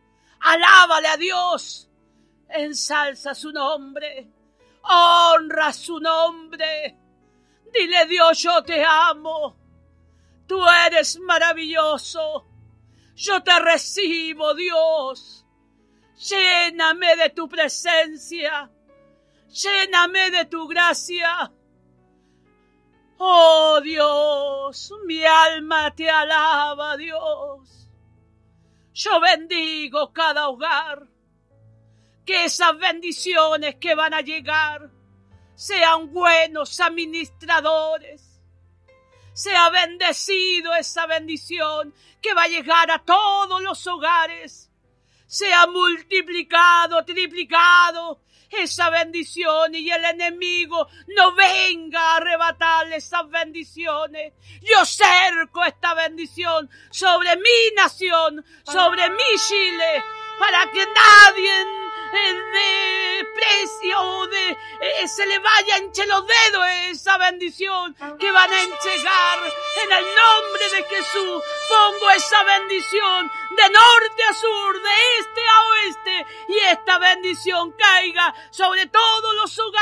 Alábale 0.41 1.09
a 1.09 1.17
Dios. 1.17 1.89
Ensalza 2.49 3.35
su 3.35 3.53
nombre. 3.53 4.31
Honra 4.83 5.73
su 5.73 6.01
nombre. 6.01 6.97
Dile 7.73 8.07
Dios, 8.07 8.39
yo 8.43 8.63
te 8.63 8.85
amo. 8.85 9.57
Tú 10.47 10.61
eres 10.87 11.19
maravilloso. 11.21 12.47
Yo 13.15 13.43
te 13.43 13.59
recibo, 13.61 14.55
Dios. 14.55 15.47
Lléname 16.17 17.17
de 17.17 17.31
tu 17.31 17.49
presencia. 17.49 18.71
Lléname 19.49 20.31
de 20.31 20.45
tu 20.47 20.67
gracia. 20.67 21.53
Oh 23.19 23.81
Dios, 23.83 24.93
mi 25.07 25.25
alma 25.25 25.95
te 25.95 26.11
alaba, 26.11 26.97
Dios. 26.97 27.82
Yo 28.93 29.21
bendigo 29.21 30.13
cada 30.13 30.49
hogar. 30.49 31.07
Que 32.25 32.45
esas 32.45 32.79
bendiciones 32.79 33.77
que 33.77 33.95
van 33.95 34.15
a 34.15 34.21
llegar 34.21 34.91
sean 35.55 36.13
buenos 36.13 36.79
administradores. 36.81 38.41
Sea 39.35 39.71
bendecido 39.71 40.75
esa 40.75 41.07
bendición 41.07 41.95
que 42.21 42.35
va 42.35 42.45
a 42.45 42.49
llegar 42.49 42.91
a 42.91 42.99
todos 42.99 43.63
los 43.63 43.87
hogares. 43.87 44.71
Sea 45.27 45.67
multiplicado, 45.67 47.05
triplicado 47.05 48.22
esa 48.61 48.91
bendición 48.91 49.75
y 49.75 49.91
el 49.91 50.05
enemigo 50.05 50.89
no 51.09 51.35
venga 51.35 52.01
a 52.01 52.17
arrebatarle 52.17 52.97
esas 52.97 53.29
bendiciones. 53.31 54.33
Yo 54.63 54.85
cerco 54.85 55.65
esta 55.65 55.95
bendición 55.95 56.71
sobre 56.91 57.37
mi 57.37 57.75
nación, 57.77 58.45
sobre 58.65 59.11
mi 59.11 59.39
Chile, 59.49 60.05
para 60.39 60.71
que 60.71 60.85
nadie 60.85 61.82
de 62.21 63.27
precio, 63.35 64.27
de 64.27 64.51
eh, 64.51 65.09
se 65.09 65.27
le 65.27 65.39
vaya 65.39 65.77
entre 65.79 66.07
los 66.07 66.27
dedos 66.27 66.67
esa 66.91 67.17
bendición 67.19 67.95
que 68.19 68.31
van 68.31 68.53
a 68.53 68.63
entregar 68.63 69.39
en 69.83 69.93
el 69.93 70.05
nombre 70.05 70.69
de 70.77 70.85
Jesús. 70.85 71.43
Pongo 71.69 72.11
esa 72.11 72.43
bendición 72.45 73.31
de 73.57 73.63
norte 73.71 74.23
a 74.31 74.35
sur, 74.35 74.83
de 74.83 75.19
este 75.21 75.41
a 75.41 75.61
oeste, 75.69 76.27
y 76.49 76.59
esta 76.71 76.99
bendición 76.99 77.73
caiga 77.73 78.35
sobre 78.51 78.87
todos 78.87 79.35
los 79.35 79.59
hogares 79.59 79.82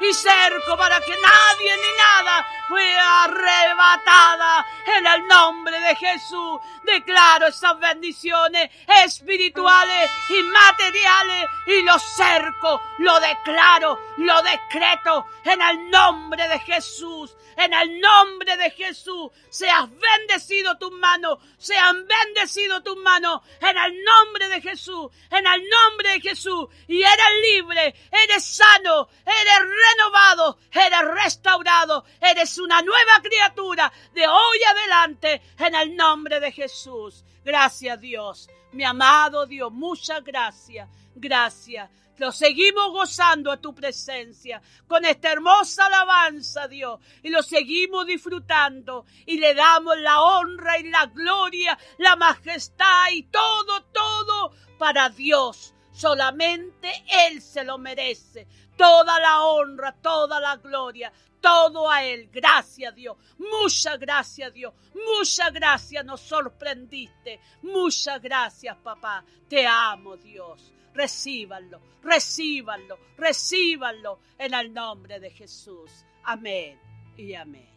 y 0.00 0.14
cerco 0.14 0.76
para 0.76 1.00
que 1.00 1.12
nadie 1.12 1.76
ni 1.76 1.96
nada 1.96 2.46
fue 2.68 2.96
arrebatada 2.98 4.66
en 4.96 5.06
el 5.06 5.26
nombre 5.26 5.78
de 5.80 5.96
Jesús. 5.96 6.60
Declaro 6.84 7.46
esas 7.46 7.78
bendiciones 7.78 8.70
espirituales 9.04 10.10
y 10.30 10.42
materiales 10.42 11.46
y 11.66 11.82
lo 11.82 11.98
cerco, 11.98 12.82
lo 12.98 13.20
declaro, 13.20 13.98
lo 14.18 14.42
decreto 14.42 15.26
en 15.44 15.60
el 15.60 15.90
nombre 15.90 16.48
de 16.48 16.58
Jesús. 16.60 17.34
En 17.56 17.72
el 17.72 18.00
nombre 18.00 18.56
de 18.56 18.70
Jesús, 18.70 19.30
seas 19.50 19.86
bendecido 19.90 20.78
tus 20.78 20.90
manos, 20.92 21.38
sean 21.58 22.06
bendecido 22.06 22.82
tus 22.82 22.96
manos, 22.96 23.42
en 23.60 23.76
el 23.76 24.04
nombre 24.04 24.48
de 24.48 24.60
Jesús, 24.60 25.10
en 25.30 25.46
el 25.46 25.68
nombre 25.68 26.10
de 26.12 26.20
Jesús, 26.20 26.68
y 26.88 27.02
eres 27.02 27.40
libre, 27.52 27.94
eres 28.10 28.44
sano, 28.44 29.08
eres 29.26 29.61
renovado, 29.66 30.58
eres 30.70 31.22
restaurado, 31.22 32.04
eres 32.20 32.58
una 32.58 32.82
nueva 32.82 33.20
criatura 33.22 33.92
de 34.14 34.26
hoy 34.26 34.58
adelante, 34.68 35.42
en 35.58 35.74
el 35.74 35.96
nombre 35.96 36.40
de 36.40 36.52
Jesús. 36.52 37.24
Gracias 37.44 38.00
Dios, 38.00 38.48
mi 38.72 38.84
amado 38.84 39.46
Dios, 39.46 39.72
muchas 39.72 40.22
gracias, 40.24 40.88
gracias. 41.14 41.90
Lo 42.18 42.30
seguimos 42.30 42.92
gozando 42.92 43.50
a 43.50 43.56
tu 43.56 43.74
presencia 43.74 44.62
con 44.86 45.04
esta 45.04 45.32
hermosa 45.32 45.86
alabanza, 45.86 46.68
Dios, 46.68 47.00
y 47.22 47.30
lo 47.30 47.42
seguimos 47.42 48.06
disfrutando 48.06 49.06
y 49.26 49.38
le 49.38 49.54
damos 49.54 49.98
la 49.98 50.20
honra 50.20 50.78
y 50.78 50.84
la 50.84 51.06
gloria, 51.06 51.76
la 51.98 52.14
majestad 52.16 53.10
y 53.12 53.24
todo, 53.24 53.82
todo 53.92 54.52
para 54.78 55.08
Dios. 55.08 55.74
Solamente 55.92 57.04
Él 57.26 57.40
se 57.42 57.64
lo 57.64 57.78
merece. 57.78 58.46
Toda 58.76 59.20
la 59.20 59.44
honra, 59.44 59.92
toda 59.92 60.40
la 60.40 60.56
gloria, 60.56 61.12
todo 61.40 61.90
a 61.90 62.04
Él. 62.04 62.28
Gracias 62.32 62.94
Dios. 62.94 63.16
Muchas 63.38 63.98
gracias 63.98 64.52
Dios. 64.52 64.72
Muchas 64.94 65.52
gracias. 65.52 66.04
Nos 66.04 66.20
sorprendiste. 66.20 67.40
Muchas 67.62 68.20
gracias 68.20 68.76
papá. 68.78 69.24
Te 69.48 69.66
amo 69.66 70.16
Dios 70.16 70.72
recíbanlo, 70.94 71.80
recíbanlo, 72.02 72.98
recíbanlo 73.16 74.20
en 74.38 74.54
el 74.54 74.72
nombre 74.72 75.20
de 75.20 75.30
Jesús. 75.30 76.04
Amén 76.24 76.78
y 77.16 77.34
amén. 77.34 77.71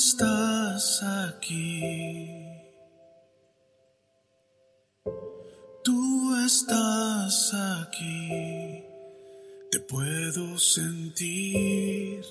Estás 0.00 1.02
aquí. 1.02 1.82
Tú 5.84 6.36
estás 6.46 7.52
aquí, 7.52 8.82
te 9.70 9.78
puedo 9.80 10.58
sentir. 10.58 12.24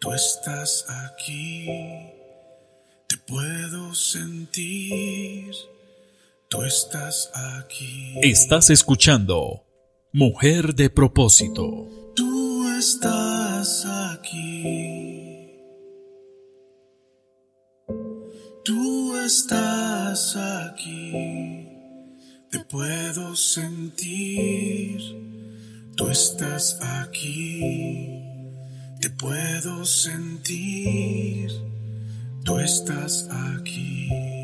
Tú 0.00 0.12
estás 0.12 0.86
aquí, 0.88 1.66
te 3.06 3.18
puedo 3.18 3.94
sentir. 3.94 5.54
Tú 6.48 6.62
estás 6.62 7.30
aquí. 7.34 8.14
Estás 8.22 8.70
escuchando 8.70 9.64
Mujer 10.10 10.74
de 10.74 10.88
propósito. 10.88 11.86
Tú 12.16 12.66
estás 12.78 13.84
aquí. 13.84 15.37
Estás 19.28 20.36
aquí 20.36 21.68
te 22.50 22.60
puedo 22.60 23.36
sentir, 23.36 25.02
tú 25.96 26.08
estás 26.08 26.78
aquí, 26.80 28.22
te 29.02 29.10
puedo 29.10 29.84
sentir, 29.84 31.50
tú 32.42 32.58
estás 32.58 33.28
aquí. 33.30 34.37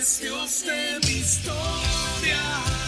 Eres 0.00 0.18
Dios 0.18 0.64
de 0.64 0.98
mi 1.06 1.18
historia. 1.18 2.79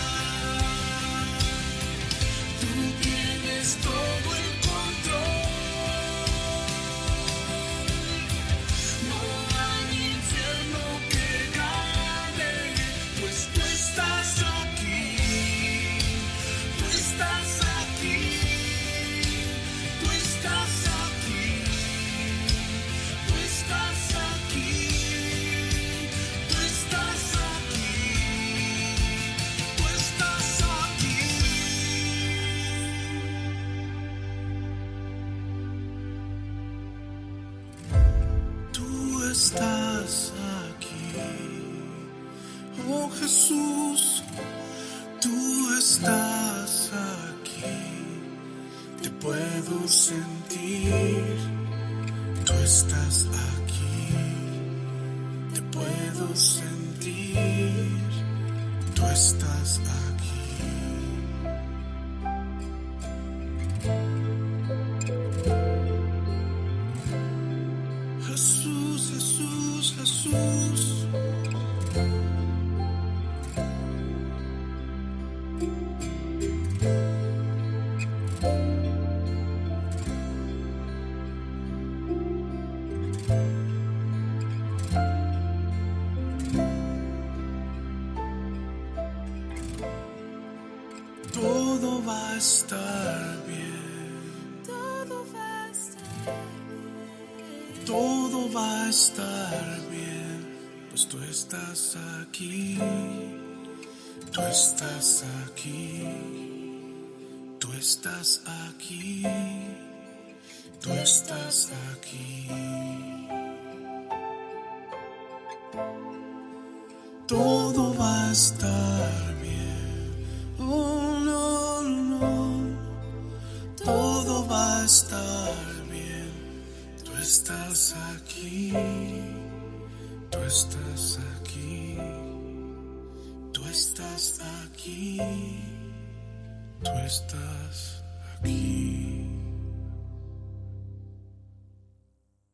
Jesús, 70.33 70.92